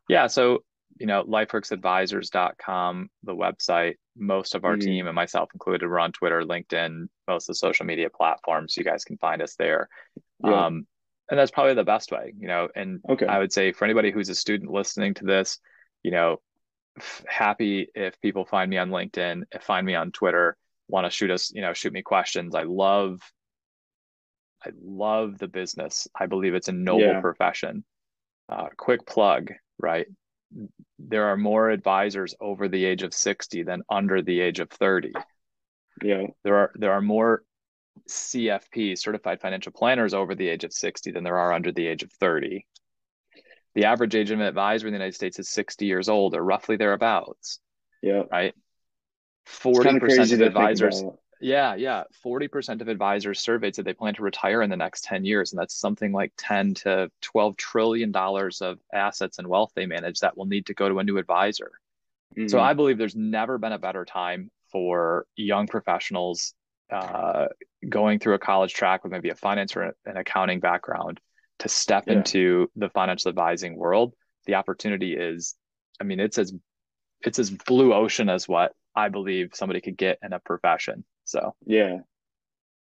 Yeah. 0.08 0.26
So, 0.26 0.64
you 0.98 1.06
know, 1.06 1.24
lifeworksadvisors.com, 1.24 3.08
the 3.22 3.34
website, 3.34 3.94
most 4.16 4.54
of 4.54 4.64
our 4.64 4.72
mm-hmm. 4.72 4.86
team 4.86 5.06
and 5.06 5.14
myself 5.14 5.50
included, 5.54 5.88
we're 5.88 5.98
on 5.98 6.12
Twitter, 6.12 6.42
LinkedIn, 6.42 7.06
most 7.28 7.44
of 7.44 7.54
the 7.54 7.58
social 7.58 7.86
media 7.86 8.10
platforms. 8.10 8.76
You 8.76 8.84
guys 8.84 9.04
can 9.04 9.16
find 9.18 9.40
us 9.40 9.54
there. 9.56 9.88
Yeah. 10.44 10.66
Um, 10.66 10.86
and 11.30 11.38
that's 11.38 11.52
probably 11.52 11.74
the 11.74 11.84
best 11.84 12.10
way, 12.10 12.34
you 12.36 12.48
know. 12.48 12.68
And 12.74 13.00
okay. 13.08 13.26
I 13.26 13.38
would 13.38 13.52
say 13.52 13.72
for 13.72 13.84
anybody 13.84 14.10
who's 14.10 14.28
a 14.28 14.34
student 14.34 14.70
listening 14.70 15.14
to 15.14 15.24
this, 15.24 15.58
you 16.02 16.10
know, 16.10 16.40
f- 16.98 17.24
happy 17.28 17.88
if 17.94 18.20
people 18.20 18.44
find 18.44 18.70
me 18.70 18.78
on 18.78 18.90
LinkedIn, 18.90 19.44
find 19.62 19.86
me 19.86 19.94
on 19.94 20.12
Twitter, 20.12 20.56
want 20.88 21.06
to 21.06 21.10
shoot 21.10 21.30
us, 21.30 21.52
you 21.52 21.62
know, 21.62 21.72
shoot 21.72 21.92
me 21.92 22.02
questions. 22.02 22.54
I 22.54 22.62
love, 22.64 23.20
I 24.64 24.70
love 24.82 25.38
the 25.38 25.48
business. 25.48 26.08
I 26.18 26.26
believe 26.26 26.54
it's 26.54 26.68
a 26.68 26.72
noble 26.72 27.00
yeah. 27.00 27.20
profession. 27.20 27.84
Uh, 28.48 28.68
quick 28.76 29.06
plug 29.06 29.52
right? 29.80 30.06
There 30.98 31.26
are 31.26 31.36
more 31.36 31.70
advisors 31.70 32.34
over 32.40 32.68
the 32.68 32.84
age 32.84 33.02
of 33.02 33.14
60 33.14 33.62
than 33.62 33.82
under 33.88 34.22
the 34.22 34.40
age 34.40 34.60
of 34.60 34.70
30. 34.70 35.12
Yeah. 36.02 36.26
There 36.44 36.56
are 36.56 36.72
there 36.74 36.92
are 36.92 37.02
more 37.02 37.42
CFP, 38.08 38.98
certified 38.98 39.40
financial 39.40 39.72
planners 39.72 40.14
over 40.14 40.34
the 40.34 40.48
age 40.48 40.64
of 40.64 40.72
60 40.72 41.12
than 41.12 41.24
there 41.24 41.38
are 41.38 41.52
under 41.52 41.72
the 41.72 41.86
age 41.86 42.02
of 42.02 42.12
30. 42.12 42.66
The 43.74 43.84
average 43.84 44.14
age 44.14 44.30
of 44.30 44.40
an 44.40 44.46
advisor 44.46 44.86
in 44.86 44.92
the 44.92 44.98
United 44.98 45.14
States 45.14 45.38
is 45.38 45.48
60 45.48 45.86
years 45.86 46.08
old 46.08 46.34
or 46.34 46.42
roughly 46.42 46.76
thereabouts. 46.76 47.60
Yeah. 48.02 48.22
Right. 48.30 48.54
40% 49.46 50.32
of 50.32 50.40
advisors 50.40 51.02
yeah, 51.40 51.74
yeah. 51.74 52.04
40% 52.24 52.80
of 52.80 52.88
advisors 52.88 53.40
surveyed 53.40 53.74
said 53.74 53.84
they 53.84 53.94
plan 53.94 54.14
to 54.14 54.22
retire 54.22 54.62
in 54.62 54.70
the 54.70 54.76
next 54.76 55.04
10 55.04 55.24
years. 55.24 55.52
And 55.52 55.58
that's 55.58 55.74
something 55.74 56.12
like 56.12 56.32
10 56.36 56.74
to 56.74 57.10
12 57.22 57.56
trillion 57.56 58.12
dollars 58.12 58.60
of 58.60 58.78
assets 58.92 59.38
and 59.38 59.48
wealth 59.48 59.72
they 59.74 59.86
manage 59.86 60.20
that 60.20 60.36
will 60.36 60.44
need 60.44 60.66
to 60.66 60.74
go 60.74 60.88
to 60.88 60.98
a 60.98 61.04
new 61.04 61.18
advisor. 61.18 61.72
Mm-hmm. 62.36 62.48
So 62.48 62.60
I 62.60 62.74
believe 62.74 62.98
there's 62.98 63.16
never 63.16 63.58
been 63.58 63.72
a 63.72 63.78
better 63.78 64.04
time 64.04 64.50
for 64.70 65.26
young 65.34 65.66
professionals 65.66 66.54
uh, 66.92 67.46
going 67.88 68.18
through 68.18 68.34
a 68.34 68.38
college 68.38 68.74
track 68.74 69.02
with 69.02 69.12
maybe 69.12 69.30
a 69.30 69.34
finance 69.34 69.76
or 69.76 69.94
an 70.04 70.16
accounting 70.16 70.60
background 70.60 71.20
to 71.60 71.68
step 71.68 72.04
yeah. 72.06 72.14
into 72.14 72.70
the 72.76 72.90
financial 72.90 73.28
advising 73.28 73.76
world. 73.76 74.12
The 74.46 74.54
opportunity 74.54 75.14
is, 75.14 75.54
I 76.00 76.04
mean, 76.04 76.20
it's 76.20 76.38
as 76.38 76.52
it's 77.20 77.38
as 77.38 77.50
blue 77.50 77.92
ocean 77.92 78.28
as 78.28 78.48
what 78.48 78.72
I 78.96 79.08
believe 79.08 79.50
somebody 79.54 79.80
could 79.80 79.96
get 79.96 80.18
in 80.22 80.32
a 80.32 80.40
profession. 80.40 81.04
So 81.24 81.54
yeah. 81.64 81.98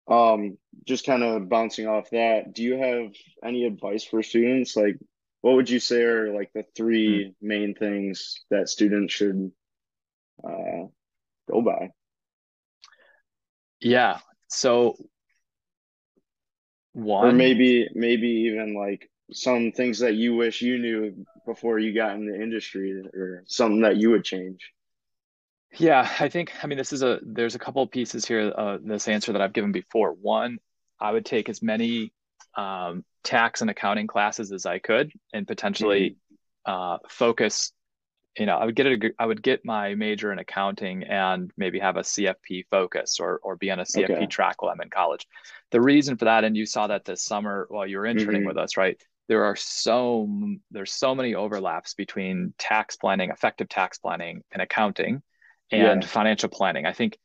Um, 0.08 0.58
just 0.86 1.06
kind 1.06 1.24
of 1.24 1.48
bouncing 1.48 1.88
off 1.88 2.10
that, 2.10 2.54
do 2.54 2.64
you 2.64 2.76
have 2.76 3.14
any 3.46 3.66
advice 3.66 4.04
for 4.04 4.24
students? 4.24 4.76
Like, 4.76 4.98
what 5.42 5.56
would 5.56 5.70
you 5.70 5.80
say 5.80 6.02
are 6.02 6.34
like 6.34 6.52
the 6.54 6.66
three 6.76 7.26
mm. 7.26 7.34
main 7.42 7.76
things 7.76 8.42
that 8.50 8.68
students 8.68 9.14
should 9.14 9.52
uh, 10.44 10.88
go 11.50 11.62
by? 11.62 11.90
Yeah. 13.80 14.20
So 14.48 14.96
one, 16.94 17.28
or 17.28 17.32
maybe 17.32 17.88
maybe 17.94 18.28
even 18.28 18.74
like 18.74 19.10
some 19.32 19.72
things 19.72 20.00
that 20.00 20.16
you 20.16 20.36
wish 20.36 20.62
you 20.62 20.78
knew 20.78 21.26
before 21.46 21.80
you 21.80 21.94
got 21.94 22.16
in 22.16 22.26
the 22.26 22.36
industry, 22.36 22.92
or 23.14 23.44
something 23.48 23.82
that 23.82 23.98
you 23.98 24.12
would 24.12 24.24
change. 24.24 24.72
Yeah, 25.78 26.06
I 26.20 26.28
think, 26.28 26.52
I 26.62 26.68
mean, 26.68 26.78
this 26.78 26.92
is 26.92 27.02
a, 27.02 27.20
there's 27.24 27.56
a 27.56 27.60
couple 27.60 27.82
of 27.82 27.92
pieces 27.92 28.26
here, 28.26 28.52
uh, 28.54 28.78
this 28.84 29.08
answer 29.08 29.32
that 29.32 29.42
I've 29.42 29.54
given 29.54 29.72
before. 29.72 30.12
One, 30.12 30.60
I 31.00 31.14
would 31.14 31.26
take 31.26 31.48
as 31.48 31.62
many 31.62 32.12
um, 32.58 33.06
tax 33.24 33.62
and 33.62 33.70
accounting 33.70 34.08
classes 34.08 34.52
as 34.52 34.66
I 34.66 34.80
could 34.80 35.14
and 35.32 35.48
potentially 35.48 36.18
mm-hmm. 36.68 36.72
uh, 36.74 36.98
focus, 37.08 37.72
you 38.38 38.46
know, 38.46 38.56
I 38.56 38.66
would 38.66 38.76
get 38.76 38.88
a, 38.88 39.12
I 39.20 39.26
would 39.26 39.44
get 39.44 39.66
my 39.66 39.94
major 39.96 40.32
in 40.32 40.40
accounting 40.40 41.04
and 41.04 41.52
maybe 41.58 41.80
have 41.80 41.98
a 41.98 42.02
CFP 42.02 42.66
focus 42.72 43.20
or, 43.20 43.40
or 43.44 43.58
be 43.58 43.70
on 43.72 43.80
a 43.80 43.84
CFP 43.84 44.12
okay. 44.12 44.26
track 44.26 44.62
while 44.62 44.72
I'm 44.72 44.82
in 44.82 44.90
college. 44.90 45.28
The 45.72 45.82
reason 45.82 46.18
for 46.18 46.26
that, 46.26 46.44
and 46.44 46.56
you 46.56 46.66
saw 46.66 46.88
that 46.88 47.04
this 47.06 47.24
summer 47.24 47.68
while 47.70 47.86
you 47.86 47.98
were 47.98 48.06
interning 48.06 48.42
mm-hmm. 48.42 48.48
with 48.48 48.58
us, 48.58 48.78
right? 48.78 49.02
there 49.32 49.46
are 49.46 49.56
so 49.56 50.28
there's 50.72 50.92
so 50.92 51.16
many 51.16 51.36
overlaps 51.36 51.94
between 51.94 52.54
tax 52.58 52.98
planning, 52.98 53.30
effective 53.30 53.70
tax 53.70 53.98
planning, 53.98 54.44
and 54.52 54.62
accounting, 54.62 55.22
and 55.72 56.04
yeah. 56.04 56.08
financial 56.10 56.50
planning. 56.50 56.86
I 56.86 56.92
think 56.92 57.18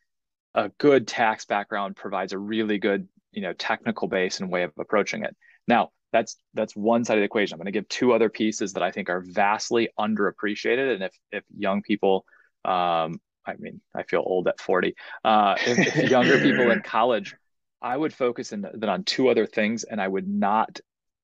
a 0.55 0.69
good 0.79 1.09
tax 1.09 1.47
background 1.47 1.97
provides 1.97 2.33
a 2.33 2.39
really 2.39 2.79
good 2.79 3.09
you 3.33 3.43
know 3.43 3.53
technical 3.55 4.07
base 4.07 4.39
and 4.39 4.53
way 4.53 4.63
of 4.63 4.73
approaching 4.79 5.25
it. 5.25 5.35
Now 5.67 5.91
that's 6.13 6.37
that's 6.55 6.75
one 6.75 7.05
side 7.05 7.19
of 7.19 7.21
the 7.21 7.27
equation. 7.27 7.55
I'm 7.55 7.59
going 7.59 7.67
to 7.67 7.73
give 7.73 7.89
two 7.89 8.13
other 8.13 8.29
pieces 8.29 8.73
that 8.75 8.83
I 8.83 8.91
think 8.91 9.11
are 9.11 9.25
vastly 9.27 9.89
underappreciated, 9.99 10.95
and 10.95 11.03
if 11.03 11.13
if 11.33 11.45
young 11.57 11.83
people 11.83 12.25
um, 12.65 13.21
I 13.47 13.55
mean, 13.59 13.81
I 13.95 14.03
feel 14.03 14.23
old 14.27 14.49
at 14.49 14.61
40. 14.61 14.95
Uh, 15.25 15.55
if, 15.65 15.97
if 15.97 16.11
younger 16.11 16.39
people 16.39 16.71
in 16.71 16.81
college, 16.85 17.37
I 17.81 17.97
would 17.97 18.13
focus 18.13 18.53
in 18.53 18.67
then 18.75 18.91
on 18.91 19.05
two 19.05 19.29
other 19.29 19.47
things, 19.47 19.85
and 19.85 20.01
I 20.01 20.09
would 20.09 20.29
not, 20.29 20.81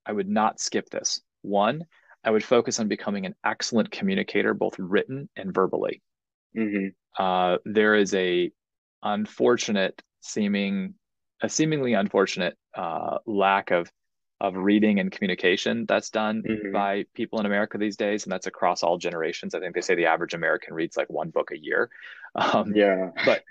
I 0.07 0.13
would 0.13 0.29
not 0.29 0.61
skip 0.61 0.89
this. 0.91 1.21
One, 1.43 1.85
I 2.25 2.31
would 2.31 2.45
focus 2.45 2.79
on 2.79 2.89
becoming 2.89 3.27
an 3.27 3.35
excellent 3.45 3.91
communicator, 3.91 4.55
both 4.55 4.79
written 4.79 5.29
and 5.37 5.53
verbally. 5.53 6.03
Mm-hmm. 6.57 7.23
Uh, 7.23 7.59
there 7.65 7.97
is 7.97 8.15
a 8.15 8.53
unfortunate 9.03 10.01
seeming, 10.21 10.95
a 11.43 11.49
seemingly 11.49 11.95
unfortunate 11.95 12.57
uh, 12.77 13.19
lack 13.27 13.73
of 13.73 13.91
of 14.43 14.57
reading 14.57 14.99
and 14.99 15.13
communication 15.13 15.87
that's 15.87 16.11
done 16.11 16.43
mm-hmm. 16.43 16.73
by 16.73 17.05
people 17.15 17.39
in 17.39 17.47
America 17.47 17.79
these 17.79 17.97
days, 17.97 18.25
and 18.25 18.33
that's 18.33 18.49
across 18.49 18.83
all 18.83 18.99
generations. 18.99 19.55
I 19.55 19.61
think 19.61 19.77
they 19.77 19.81
say 19.81 19.95
the 19.95 20.07
average 20.07 20.35
American 20.35 20.75
reads 20.75 20.97
like 20.97 21.09
one 21.09 21.31
book 21.31 21.51
a 21.53 21.59
year. 21.59 21.89
Um, 22.35 22.73
yeah, 22.75 23.11
but 23.27 23.43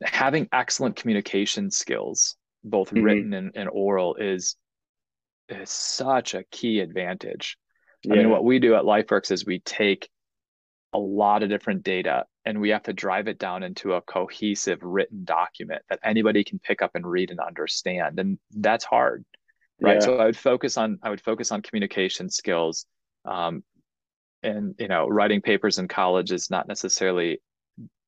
having 0.00 0.48
excellent 0.52 0.94
communication 0.94 1.72
skills, 1.72 2.36
both 2.62 2.90
mm-hmm. 2.90 3.02
written 3.02 3.34
and, 3.34 3.50
and 3.56 3.68
oral, 3.68 4.14
is 4.14 4.54
is 5.48 5.70
such 5.70 6.34
a 6.34 6.44
key 6.44 6.78
advantage. 6.78 7.58
Yeah. 8.04 8.14
I 8.14 8.16
mean, 8.18 8.30
what 8.30 8.44
we 8.44 8.60
do 8.60 8.76
at 8.76 8.84
LifeWorks 8.84 9.32
is 9.32 9.44
we 9.44 9.58
take 9.58 10.08
a 10.92 11.00
lot 11.00 11.42
of 11.42 11.48
different 11.48 11.82
data 11.82 12.26
and 12.44 12.60
we 12.60 12.68
have 12.68 12.84
to 12.84 12.92
drive 12.92 13.26
it 13.26 13.40
down 13.40 13.64
into 13.64 13.94
a 13.94 14.02
cohesive 14.02 14.84
written 14.84 15.24
document 15.24 15.82
that 15.90 15.98
anybody 16.04 16.44
can 16.44 16.60
pick 16.60 16.80
up 16.80 16.92
and 16.94 17.04
read 17.04 17.32
and 17.32 17.40
understand. 17.40 18.20
And 18.20 18.38
that's 18.52 18.84
hard 18.84 19.24
right. 19.80 19.94
Yeah. 19.94 20.00
so 20.00 20.18
i 20.18 20.24
would 20.24 20.36
focus 20.36 20.76
on 20.76 20.98
i 21.02 21.10
would 21.10 21.20
focus 21.20 21.52
on 21.52 21.62
communication 21.62 22.30
skills. 22.30 22.86
Um, 23.24 23.62
and 24.42 24.74
you 24.78 24.88
know 24.88 25.08
writing 25.08 25.40
papers 25.40 25.78
in 25.78 25.88
college 25.88 26.30
is 26.30 26.50
not 26.50 26.68
necessarily 26.68 27.40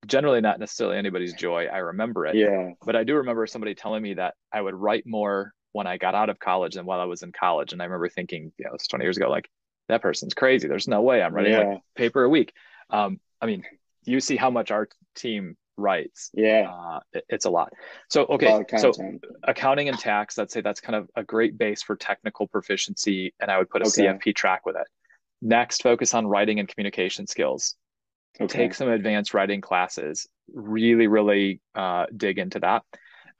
generally 0.07 0.41
not 0.41 0.59
necessarily 0.59 0.97
anybody's 0.97 1.35
joy. 1.35 1.67
I 1.67 1.79
remember 1.79 2.27
it. 2.27 2.37
Yeah. 2.37 2.71
But 2.85 2.97
i 2.97 3.05
do 3.05 3.17
remember 3.17 3.47
somebody 3.47 3.75
telling 3.75 4.03
me 4.03 4.15
that 4.15 4.35
i 4.53 4.61
would 4.61 4.75
write 4.75 5.05
more 5.07 5.53
when 5.73 5.87
i 5.87 5.97
got 5.97 6.15
out 6.15 6.31
of 6.31 6.39
college 6.39 6.75
than 6.75 6.87
while 6.87 7.01
i 7.01 7.05
was 7.05 7.23
in 7.23 7.33
college. 7.33 7.73
And 7.73 7.83
i 7.83 7.85
remember 7.85 8.09
thinking 8.09 8.53
you 8.57 8.65
know 8.65 8.73
it's 8.75 8.87
20 8.87 9.05
years 9.05 9.17
ago 9.17 9.29
like 9.29 9.49
that 9.89 10.03
person's 10.03 10.35
crazy. 10.35 10.69
There's 10.69 10.89
no 10.89 11.03
way 11.03 11.23
i'm 11.23 11.35
writing 11.35 11.53
yeah. 11.53 11.69
like 11.69 11.81
paper 11.97 12.23
a 12.23 12.29
week. 12.29 12.53
Um, 12.91 13.21
i 13.41 13.47
mean 13.47 13.65
you 14.05 14.21
see 14.21 14.37
how 14.37 14.51
much 14.51 14.71
our 14.71 14.89
team 15.15 15.57
writes. 15.81 16.31
Yeah. 16.35 16.71
Uh, 16.71 17.01
it, 17.12 17.25
it's 17.29 17.45
a 17.45 17.51
lot. 17.51 17.73
So, 18.09 18.25
okay. 18.27 18.64
So 18.79 18.93
accounting 19.45 19.88
and 19.88 19.99
tax, 19.99 20.38
let's 20.38 20.53
say 20.53 20.61
that's 20.61 20.81
kind 20.81 20.97
of 20.97 21.09
a 21.16 21.25
great 21.25 21.59
base 21.59 21.83
for 21.83 21.97
technical 21.97 22.47
proficiency. 22.47 23.35
And 23.40 23.51
I 23.51 23.59
would 23.59 23.71
put 23.71 23.83
a 23.83 23.88
okay. 23.88 24.07
CFP 24.07 24.35
track 24.35 24.66
with 24.66 24.77
it. 24.77 24.87
Next, 25.43 25.83
focus 25.83 26.14
on 26.14 26.27
writing 26.27 26.61
and 26.61 26.69
communication 26.69 27.27
skills. 27.27 27.77
Okay. 28.40 28.59
Take 28.59 28.75
some 28.75 28.88
advanced 28.88 29.35
writing 29.35 29.61
classes. 29.61 30.29
Really, 30.53 31.07
really 31.07 31.61
uh, 31.75 32.07
dig 32.16 32.38
into 32.38 32.61
that. 32.61 32.83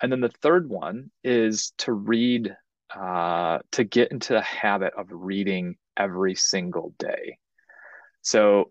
And 0.03 0.11
then 0.11 0.21
the 0.21 0.31
third 0.31 0.69
one 0.69 1.11
is 1.23 1.73
to 1.79 1.93
read, 1.93 2.57
uh, 2.95 3.59
to 3.73 3.85
get 3.85 4.13
into 4.13 4.33
the 4.33 4.41
habit 4.41 4.95
of 4.97 5.09
reading 5.11 5.77
every 5.97 6.35
single 6.35 6.95
day. 6.99 7.39
So 8.23 8.71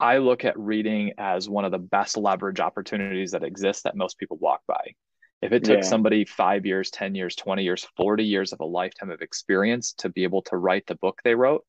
I 0.00 0.18
look 0.18 0.44
at 0.44 0.58
reading 0.58 1.12
as 1.18 1.48
one 1.48 1.66
of 1.66 1.72
the 1.72 1.78
best 1.78 2.16
leverage 2.16 2.58
opportunities 2.58 3.32
that 3.32 3.44
exists 3.44 3.82
that 3.82 3.96
most 3.96 4.18
people 4.18 4.38
walk 4.38 4.62
by. 4.66 4.94
If 5.42 5.52
it 5.52 5.64
took 5.64 5.78
yeah. 5.78 5.82
somebody 5.82 6.24
five 6.24 6.64
years, 6.64 6.90
10 6.90 7.14
years, 7.14 7.36
20 7.36 7.62
years, 7.62 7.86
40 7.96 8.24
years 8.24 8.52
of 8.52 8.60
a 8.60 8.64
lifetime 8.64 9.10
of 9.10 9.20
experience 9.20 9.92
to 9.98 10.08
be 10.08 10.24
able 10.24 10.42
to 10.42 10.56
write 10.56 10.86
the 10.86 10.94
book 10.96 11.20
they 11.22 11.34
wrote, 11.34 11.64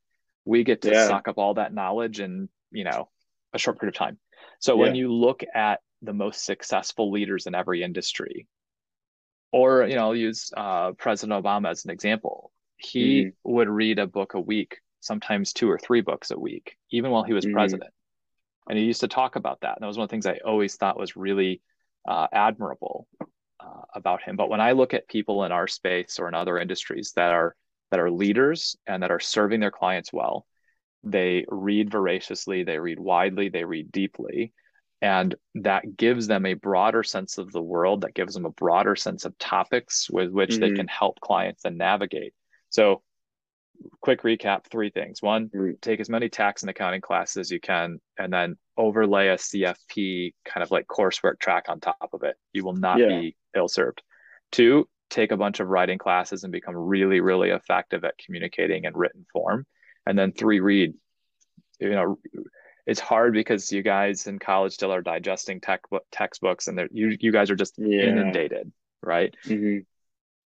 we 0.45 0.63
get 0.63 0.81
to 0.83 0.91
yeah. 0.91 1.07
suck 1.07 1.27
up 1.27 1.37
all 1.37 1.55
that 1.55 1.73
knowledge 1.73 2.19
in, 2.19 2.49
you 2.71 2.83
know, 2.83 3.09
a 3.53 3.59
short 3.59 3.79
period 3.79 3.95
of 3.95 3.99
time. 3.99 4.17
So 4.59 4.75
yeah. 4.75 4.81
when 4.81 4.95
you 4.95 5.13
look 5.13 5.43
at 5.53 5.81
the 6.01 6.13
most 6.13 6.45
successful 6.45 7.11
leaders 7.11 7.47
in 7.47 7.55
every 7.55 7.83
industry, 7.83 8.47
or, 9.53 9.83
you 9.83 9.95
know, 9.95 10.03
I'll 10.03 10.15
use 10.15 10.51
uh, 10.55 10.93
President 10.93 11.43
Obama 11.43 11.69
as 11.69 11.83
an 11.83 11.91
example, 11.91 12.51
he 12.77 13.25
mm. 13.25 13.33
would 13.43 13.69
read 13.69 13.99
a 13.99 14.07
book 14.07 14.33
a 14.33 14.39
week, 14.39 14.77
sometimes 15.01 15.51
two 15.51 15.69
or 15.69 15.77
three 15.77 16.01
books 16.01 16.31
a 16.31 16.39
week, 16.39 16.77
even 16.91 17.11
while 17.11 17.23
he 17.23 17.33
was 17.33 17.45
mm. 17.45 17.53
president 17.53 17.91
and 18.69 18.77
he 18.77 18.85
used 18.85 19.01
to 19.01 19.07
talk 19.07 19.35
about 19.35 19.61
that. 19.61 19.75
And 19.75 19.83
that 19.83 19.87
was 19.87 19.97
one 19.97 20.03
of 20.03 20.09
the 20.09 20.13
things 20.13 20.25
I 20.25 20.39
always 20.45 20.75
thought 20.75 20.99
was 20.99 21.15
really 21.15 21.61
uh, 22.07 22.27
admirable 22.31 23.07
uh, 23.59 23.81
about 23.93 24.21
him. 24.21 24.35
But 24.35 24.49
when 24.49 24.61
I 24.61 24.71
look 24.71 24.93
at 24.93 25.07
people 25.07 25.43
in 25.43 25.51
our 25.51 25.67
space 25.67 26.19
or 26.19 26.27
in 26.27 26.33
other 26.33 26.57
industries 26.57 27.13
that 27.15 27.31
are 27.33 27.55
that 27.91 27.99
are 27.99 28.11
leaders 28.11 28.77
and 28.87 29.03
that 29.03 29.11
are 29.11 29.19
serving 29.19 29.59
their 29.59 29.71
clients 29.71 30.13
well, 30.13 30.45
they 31.03 31.45
read 31.49 31.91
voraciously, 31.91 32.63
they 32.63 32.79
read 32.79 32.99
widely, 32.99 33.49
they 33.49 33.65
read 33.65 33.91
deeply, 33.91 34.53
and 35.01 35.35
that 35.55 35.97
gives 35.97 36.27
them 36.27 36.45
a 36.45 36.53
broader 36.53 37.03
sense 37.03 37.37
of 37.37 37.51
the 37.51 37.61
world. 37.61 38.01
That 38.01 38.13
gives 38.13 38.33
them 38.33 38.45
a 38.45 38.51
broader 38.51 38.95
sense 38.95 39.25
of 39.25 39.37
topics 39.37 40.09
with 40.09 40.31
which 40.31 40.51
mm-hmm. 40.51 40.61
they 40.61 40.71
can 40.71 40.87
help 40.87 41.19
clients 41.19 41.65
and 41.65 41.77
navigate. 41.77 42.33
So 42.69 43.01
quick 44.01 44.21
recap 44.23 44.65
three 44.65 44.89
things. 44.89 45.21
One 45.21 45.49
take 45.81 45.99
as 45.99 46.09
many 46.09 46.29
tax 46.29 46.63
and 46.63 46.69
accounting 46.69 47.01
classes 47.01 47.37
as 47.37 47.51
you 47.51 47.59
can 47.59 47.99
and 48.17 48.31
then 48.31 48.57
overlay 48.77 49.27
a 49.27 49.35
cfp 49.35 50.33
kind 50.45 50.63
of 50.63 50.71
like 50.71 50.87
coursework 50.87 51.39
track 51.39 51.65
on 51.69 51.79
top 51.79 52.09
of 52.13 52.23
it. 52.23 52.35
You 52.53 52.63
will 52.63 52.75
not 52.75 52.99
yeah. 52.99 53.07
be 53.07 53.35
ill 53.55 53.67
served 53.67 54.01
two 54.51 54.87
take 55.09 55.31
a 55.31 55.37
bunch 55.37 55.59
of 55.59 55.67
writing 55.67 55.97
classes 55.97 56.43
and 56.43 56.51
become 56.51 56.75
really 56.75 57.19
really 57.19 57.49
effective 57.49 58.03
at 58.03 58.17
communicating 58.17 58.85
in 58.85 58.93
written 58.93 59.25
form. 59.31 59.65
And 60.05 60.17
then 60.17 60.31
three 60.31 60.59
read. 60.59 60.93
You 61.79 61.91
know 61.91 62.19
it's 62.87 62.99
hard 62.99 63.33
because 63.33 63.71
you 63.71 63.83
guys 63.83 64.27
in 64.27 64.39
college 64.39 64.73
still 64.73 64.91
are 64.91 65.01
digesting 65.01 65.61
tech 65.61 65.81
textbooks 66.11 66.67
and 66.67 66.89
you 66.91 67.15
you 67.19 67.31
guys 67.31 67.49
are 67.51 67.55
just 67.55 67.75
yeah. 67.77 68.03
inundated 68.03 68.71
right? 69.03 69.35
Mm-hmm 69.45 69.79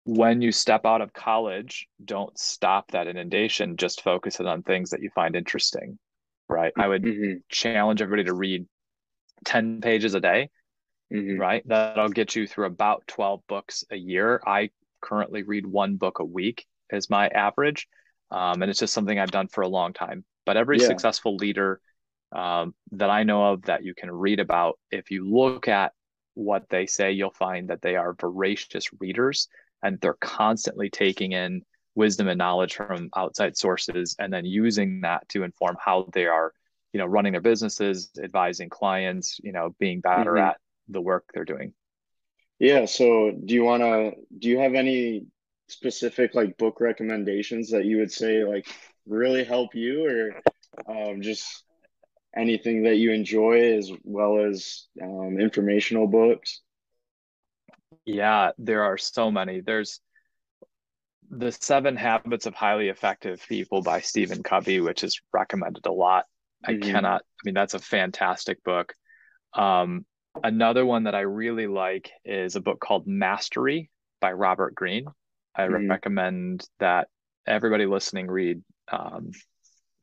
when 0.08 0.42
you 0.42 0.54
step 0.54 0.86
out 0.86 1.02
of 1.02 1.12
college, 1.12 1.86
don't 2.04 2.40
stop 2.40 2.92
that 2.92 3.08
inundation. 3.08 3.76
Just 3.76 4.02
focus 4.02 4.40
it 4.40 4.46
on 4.46 4.64
things 4.64 4.92
that 4.92 5.02
you 5.02 5.10
find 5.14 5.36
interesting, 5.36 6.00
right? 6.48 6.72
I 6.78 6.88
would 6.88 7.04
mm-hmm. 7.04 7.40
challenge 7.50 8.02
everybody 8.02 8.24
to 8.24 8.34
read 8.34 8.66
10 9.44 9.82
pages 9.82 10.16
a 10.16 10.22
day, 10.22 10.50
mm-hmm. 11.14 11.38
right? 11.38 11.62
That'll 11.68 12.08
get 12.08 12.38
you 12.38 12.48
through 12.48 12.68
about 12.68 13.04
12 13.08 13.42
books 13.50 13.84
a 13.92 13.98
year. 13.98 14.42
I 14.48 14.70
currently 15.02 15.44
read 15.44 15.66
one 15.66 15.98
book 15.98 16.20
a 16.20 16.26
week 16.26 16.66
as 16.90 17.10
my 17.10 17.28
average. 17.28 17.86
Um, 18.32 18.62
and 18.62 18.72
it's 18.72 18.80
just 18.80 18.94
something 18.94 19.20
I've 19.20 19.32
done 19.32 19.50
for 19.50 19.62
a 19.62 19.68
long 19.68 19.92
time. 19.92 20.24
But 20.46 20.56
every 20.56 20.80
yeah. 20.80 20.88
successful 20.88 21.36
leader 21.36 21.82
um, 22.32 22.74
that 22.94 23.10
I 23.10 23.24
know 23.24 23.52
of 23.52 23.64
that 23.64 23.84
you 23.84 23.94
can 23.94 24.10
read 24.10 24.40
about, 24.40 24.80
if 24.90 25.12
you 25.12 25.30
look 25.30 25.68
at 25.68 25.92
what 26.34 26.64
they 26.70 26.86
say, 26.86 27.12
you'll 27.12 27.32
find 27.32 27.72
that 27.72 27.82
they 27.82 27.98
are 27.98 28.14
voracious 28.14 28.88
readers 29.02 29.50
and 29.84 30.00
they're 30.02 30.18
constantly 30.20 30.90
taking 30.90 31.32
in 31.32 31.62
wisdom 31.96 32.28
and 32.28 32.38
knowledge 32.38 32.76
from 32.76 33.10
outside 33.16 33.58
sources 33.58 34.16
and 34.20 34.32
then 34.32 34.46
using 34.46 35.02
that 35.02 35.28
to 35.30 35.44
inform 35.44 35.76
how 35.84 36.08
they 36.14 36.26
are 36.26 36.54
you 36.94 37.00
know 37.00 37.06
running 37.06 37.32
their 37.32 37.42
businesses 37.42 38.12
advising 38.24 38.70
clients 38.70 39.40
you 39.44 39.52
know 39.52 39.76
being 39.80 40.00
better 40.00 40.34
mm-hmm. 40.34 40.50
at 40.50 40.58
the 40.90 41.02
work 41.02 41.26
they're 41.34 41.46
doing 41.46 41.74
yeah 42.60 42.86
so 42.86 43.32
do 43.46 43.54
you 43.54 43.64
want 43.64 43.82
to 43.82 44.12
do 44.38 44.48
you 44.48 44.60
have 44.60 44.76
any 44.76 45.26
specific 45.70 46.34
like 46.34 46.58
book 46.58 46.80
recommendations 46.80 47.72
that 47.72 47.86
you 47.86 47.98
would 47.98 48.12
say 48.12 48.44
like 48.44 48.68
really 49.06 49.44
help 49.44 49.76
you 49.76 50.06
or 50.08 50.42
um, 50.88 51.22
just 51.22 51.64
anything 52.36 52.84
that 52.84 52.98
you 52.98 53.12
enjoy 53.12 53.76
as 53.76 53.92
well 54.04 54.40
as 54.40 54.88
um, 55.02 55.40
informational 55.40 56.08
books 56.08 56.62
yeah, 58.08 58.52
there 58.58 58.84
are 58.84 58.98
so 58.98 59.30
many. 59.30 59.60
There's 59.60 60.00
the 61.30 61.52
Seven 61.52 61.98
Habits 61.98 62.46
of 62.46 62.56
Highly 62.56 62.88
Effective 62.88 63.46
People 63.50 63.82
by 63.82 64.00
Stephen 64.00 64.44
Covey, 64.44 64.80
which 64.80 65.04
is 65.04 65.20
recommended 65.34 65.86
a 65.86 65.92
lot. 65.92 66.24
Mm-hmm. 66.66 66.84
I 66.84 66.92
cannot, 66.92 67.22
I 67.22 67.42
mean, 67.44 67.54
that's 67.54 67.74
a 67.74 67.80
fantastic 67.80 68.64
book. 68.64 68.94
Um, 69.54 70.06
another 70.42 70.86
one 70.86 71.04
that 71.04 71.16
I 71.16 71.22
really 71.22 71.68
like 71.68 72.10
is 72.24 72.56
a 72.56 72.62
book 72.62 72.80
called 72.80 73.08
Mastery 73.08 73.90
by 74.22 74.32
Robert 74.32 74.74
Greene. 74.74 75.08
I 75.54 75.64
mm-hmm. 75.64 75.90
recommend 75.90 76.66
that 76.80 77.10
everybody 77.46 77.86
listening 77.86 78.28
read 78.28 78.62
um, 78.90 79.32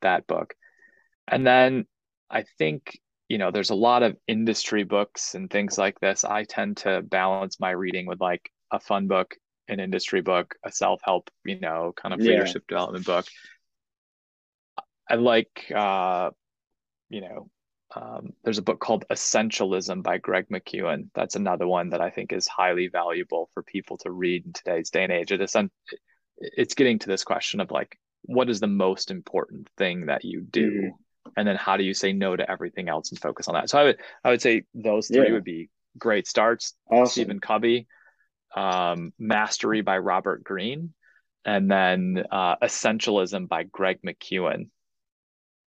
that 0.01 0.27
book. 0.27 0.53
And 1.27 1.45
then 1.45 1.85
I 2.29 2.43
think 2.59 2.99
you 3.29 3.37
know 3.37 3.51
there's 3.51 3.69
a 3.71 3.75
lot 3.75 4.03
of 4.03 4.15
industry 4.27 4.83
books 4.83 5.35
and 5.35 5.49
things 5.49 5.77
like 5.77 5.99
this 5.99 6.23
i 6.23 6.43
tend 6.43 6.77
to 6.77 7.01
balance 7.01 7.59
my 7.59 7.71
reading 7.71 8.05
with 8.05 8.21
like 8.21 8.51
a 8.71 8.79
fun 8.79 9.07
book 9.07 9.35
an 9.67 9.79
industry 9.79 10.21
book, 10.21 10.55
a 10.63 10.71
self 10.71 11.01
help, 11.03 11.29
you 11.43 11.59
know, 11.59 11.93
kind 11.95 12.13
of 12.13 12.19
Yeah. 12.19 12.29
leadership 12.29 12.67
development 12.67 13.05
book. 13.05 13.25
I 15.09 15.15
like, 15.15 15.71
uh, 15.73 16.31
you 17.09 17.21
know, 17.21 17.49
um, 17.95 18.33
there's 18.43 18.57
a 18.57 18.63
book 18.63 18.79
called 18.79 19.05
Essentialism 19.09 20.03
by 20.03 20.17
Greg 20.17 20.47
McKeown. 20.49 21.09
That's 21.13 21.35
another 21.35 21.67
one 21.67 21.89
that 21.91 22.01
I 22.01 22.09
think 22.09 22.33
is 22.33 22.47
highly 22.47 22.87
valuable 22.87 23.49
for 23.53 23.63
people 23.63 23.97
to 23.99 24.11
read 24.11 24.45
in 24.45 24.53
today's 24.53 24.89
day 24.89 25.03
and 25.03 25.13
age. 25.13 25.31
It 25.31 25.41
is, 25.41 25.55
it's 26.37 26.75
getting 26.75 26.99
to 26.99 27.07
this 27.07 27.23
question 27.23 27.59
of 27.59 27.71
like, 27.71 27.97
what 28.23 28.49
is 28.49 28.59
the 28.59 28.67
most 28.67 29.11
important 29.11 29.69
thing 29.77 30.07
that 30.07 30.25
you 30.25 30.41
do? 30.41 30.71
Mhm. 30.71 31.04
And 31.37 31.47
then 31.47 31.55
how 31.55 31.77
do 31.77 31.83
you 31.83 31.93
say 31.93 32.13
no 32.13 32.35
to 32.35 32.49
everything 32.49 32.87
else 32.89 33.11
and 33.11 33.19
focus 33.19 33.47
on 33.47 33.55
that? 33.55 33.69
So 33.69 33.79
I 33.79 33.83
would 33.83 33.97
I 34.23 34.29
would 34.29 34.41
say 34.41 34.63
those 34.73 35.07
three 35.07 35.27
Yeah. 35.27 35.33
would 35.33 35.43
be 35.43 35.69
great 35.97 36.27
starts. 36.27 36.73
Awesome. 36.89 37.11
Stephen 37.11 37.39
Covey, 37.39 37.87
um, 38.55 39.13
Mastery 39.19 39.81
by 39.81 39.97
Robert 39.97 40.43
Greene, 40.43 40.93
and 41.45 41.69
then 41.69 42.23
uh, 42.31 42.57
Essentialism 42.57 43.47
by 43.47 43.63
Greg 43.63 43.99
McKeown. 44.05 44.69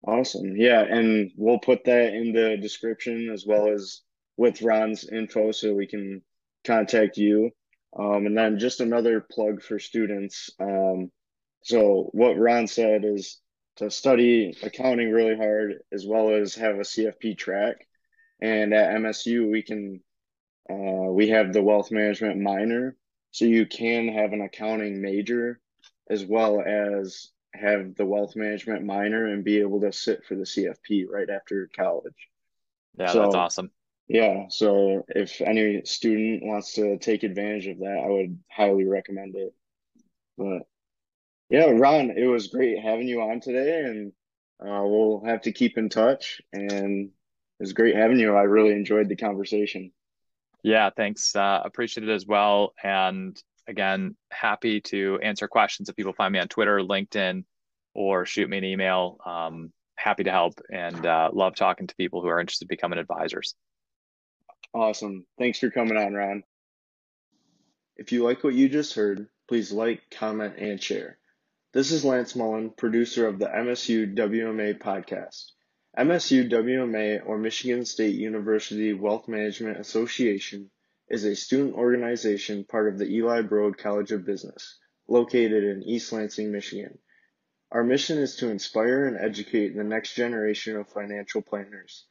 Awesome. 0.07 0.57
Yeah, 0.57 0.83
and 0.83 1.31
we'll 1.37 1.59
put 1.61 1.85
that 1.85 2.13
in 2.15 2.33
the 2.33 2.57
description 2.61 3.31
as 3.33 3.47
well 3.47 3.69
as 3.69 4.03
with 4.37 4.61
Ron's 4.61 5.09
info 5.09 5.53
so 5.53 5.73
we 5.75 5.87
can 5.87 6.23
contact 6.65 7.17
you. 7.17 7.51
Um, 7.99 8.27
and 8.27 8.37
then 8.37 8.59
just 8.59 8.81
another 8.81 9.25
plug 9.31 9.63
for 9.63 9.79
students. 9.79 10.51
Um, 10.61 11.11
so 11.63 12.11
what 12.13 12.37
Ron 12.37 12.67
said 12.67 13.05
is 13.05 13.41
to 13.77 13.91
study 13.91 14.57
accounting 14.63 15.11
really 15.11 15.37
hard 15.37 15.81
as 15.93 16.07
well 16.07 16.31
as 16.31 16.55
have 16.55 16.77
a 16.77 16.81
CFP 16.81 17.37
track. 17.37 17.87
And 18.41 18.73
at 18.73 18.95
MSU, 18.97 19.51
we 19.51 19.63
can 19.63 20.01
uh, 20.71 21.11
we 21.11 21.29
have 21.29 21.53
the 21.53 21.63
wealth 21.63 21.91
management 21.91 22.41
minor, 22.41 22.97
so 23.31 23.45
you 23.45 23.67
can 23.67 24.09
have 24.09 24.33
an 24.33 24.41
accounting 24.41 25.03
major 25.03 25.61
as 26.09 26.25
well 26.25 26.61
as 26.61 27.31
have 27.55 27.95
the 27.95 28.07
wealth 28.07 28.35
management 28.35 28.85
minor 28.85 29.27
and 29.27 29.45
be 29.45 29.61
able 29.61 29.81
to 29.81 29.93
sit 29.93 30.25
for 30.25 30.35
the 30.35 30.45
CFP 30.45 31.07
right 31.09 31.29
after 31.31 31.69
college. 31.77 32.29
Yeah, 32.99 33.09
So- 33.09 33.23
that's 33.23 33.35
awesome. 33.35 33.71
Yeah, 34.07 34.49
so 34.51 35.07
if 35.09 35.41
any 35.41 35.83
student 35.87 36.45
wants 36.45 36.75
to 36.75 36.99
take 36.99 37.23
advantage 37.23 37.69
of 37.69 37.79
that, 37.79 38.03
I 38.05 38.09
would 38.09 38.39
highly 38.51 38.85
recommend 38.85 39.35
it. 39.35 39.55
But 40.37 40.67
yeah, 41.55 41.71
Ron, 41.71 42.11
it 42.11 42.27
was 42.27 42.49
great 42.49 42.83
having 42.83 43.07
you 43.07 43.23
on 43.23 43.39
today, 43.39 43.85
and 43.85 44.13
uh, 44.61 44.83
we'll 44.85 45.23
have 45.25 45.43
to 45.43 45.53
keep 45.53 45.79
in 45.79 45.89
touch. 45.89 46.43
And 46.53 47.11
it 47.11 47.61
was 47.61 47.73
great 47.73 47.95
having 47.95 48.19
you. 48.19 48.35
I 48.35 48.43
really 48.43 48.73
enjoyed 48.73 49.09
the 49.09 49.15
conversation. 49.15 49.93
Yeah, 50.65 50.91
thanks. 50.97 51.37
Uh, 51.37 51.61
appreciate 51.65 52.09
it 52.09 52.13
as 52.13 52.27
well. 52.27 52.75
And 52.83 53.41
again, 53.69 54.17
happy 54.33 54.81
to 54.81 55.21
answer 55.23 55.47
questions 55.47 55.89
if 55.89 55.95
people 55.95 56.13
find 56.13 56.33
me 56.33 56.41
on 56.41 56.49
Twitter, 56.49 56.81
LinkedIn, 56.81 57.45
or 57.95 58.27
shoot 58.27 58.51
me 58.51 58.59
an 58.59 58.65
email. 58.65 59.19
Um, 59.25 59.73
happy 59.95 60.25
to 60.25 60.33
help 60.33 60.55
and 60.73 61.07
uh, 61.07 61.31
love 61.33 61.55
talking 61.55 61.87
to 61.87 61.95
people 61.95 62.21
who 62.21 62.27
are 62.27 62.41
interested 62.41 62.65
in 62.65 62.69
becoming 62.69 62.99
advisors. 62.99 63.55
Awesome. 64.73 65.25
Thanks 65.39 65.61
for 65.61 65.71
coming 65.71 65.97
on, 65.97 66.15
Ron. 66.15 66.43
If 67.97 68.11
you 68.11 68.25
like 68.25 68.43
what 68.43 68.55
you 68.55 68.69
just 68.69 68.95
heard, 68.95 69.29
please 69.47 69.71
like, 69.71 70.03
comment, 70.11 70.55
and 70.59 70.83
share. 70.83 71.17
This 71.75 71.91
is 71.91 72.05
Lance 72.05 72.37
Mullen, 72.37 72.71
producer 72.71 73.27
of 73.27 73.41
the 73.41 73.49
MSU 73.49 74.15
WMA 74.15 74.79
podcast. 74.79 75.47
MSU 75.99 76.49
WMA, 76.49 77.27
or 77.27 77.37
Michigan 77.37 77.85
State 77.85 78.15
University 78.15 78.93
Wealth 78.93 79.27
Management 79.27 79.81
Association, 79.81 80.71
is 81.09 81.25
a 81.25 81.35
student 81.35 81.75
organization 81.75 82.65
part 82.65 82.87
of 82.87 82.99
the 83.01 83.13
Eli 83.13 83.43
Broad 83.43 83.77
College 83.77 84.13
of 84.13 84.25
Business, 84.25 84.79
located 85.09 85.65
in 85.65 85.83
East 85.83 86.13
Lansing, 86.13 86.53
Michigan. 86.53 86.97
Our 87.73 87.83
mission 87.83 88.19
is 88.19 88.37
to 88.37 88.51
inspire 88.51 89.07
and 89.07 89.17
educate 89.17 89.75
the 89.75 89.83
next 89.83 90.15
generation 90.15 90.77
of 90.77 90.89
financial 90.89 91.43
planners. 91.43 92.07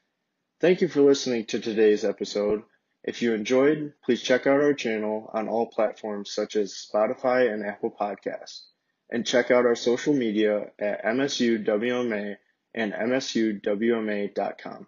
Thank 0.59 0.81
you 0.81 0.89
for 0.89 1.03
listening 1.03 1.45
to 1.45 1.61
today's 1.61 2.03
episode. 2.03 2.63
If 3.01 3.21
you 3.21 3.33
enjoyed, 3.33 3.93
please 4.03 4.21
check 4.21 4.45
out 4.45 4.59
our 4.59 4.73
channel 4.73 5.31
on 5.33 5.47
all 5.47 5.67
platforms 5.67 6.33
such 6.33 6.57
as 6.57 6.73
Spotify 6.73 7.49
and 7.49 7.65
Apple 7.65 7.95
Podcasts. 7.97 8.63
And 9.13 9.25
check 9.25 9.51
out 9.51 9.65
our 9.65 9.75
social 9.75 10.13
media 10.13 10.71
at 10.79 11.05
MSUWMA 11.05 12.35
and 12.73 12.93
MSUWMA.com. 12.93 14.87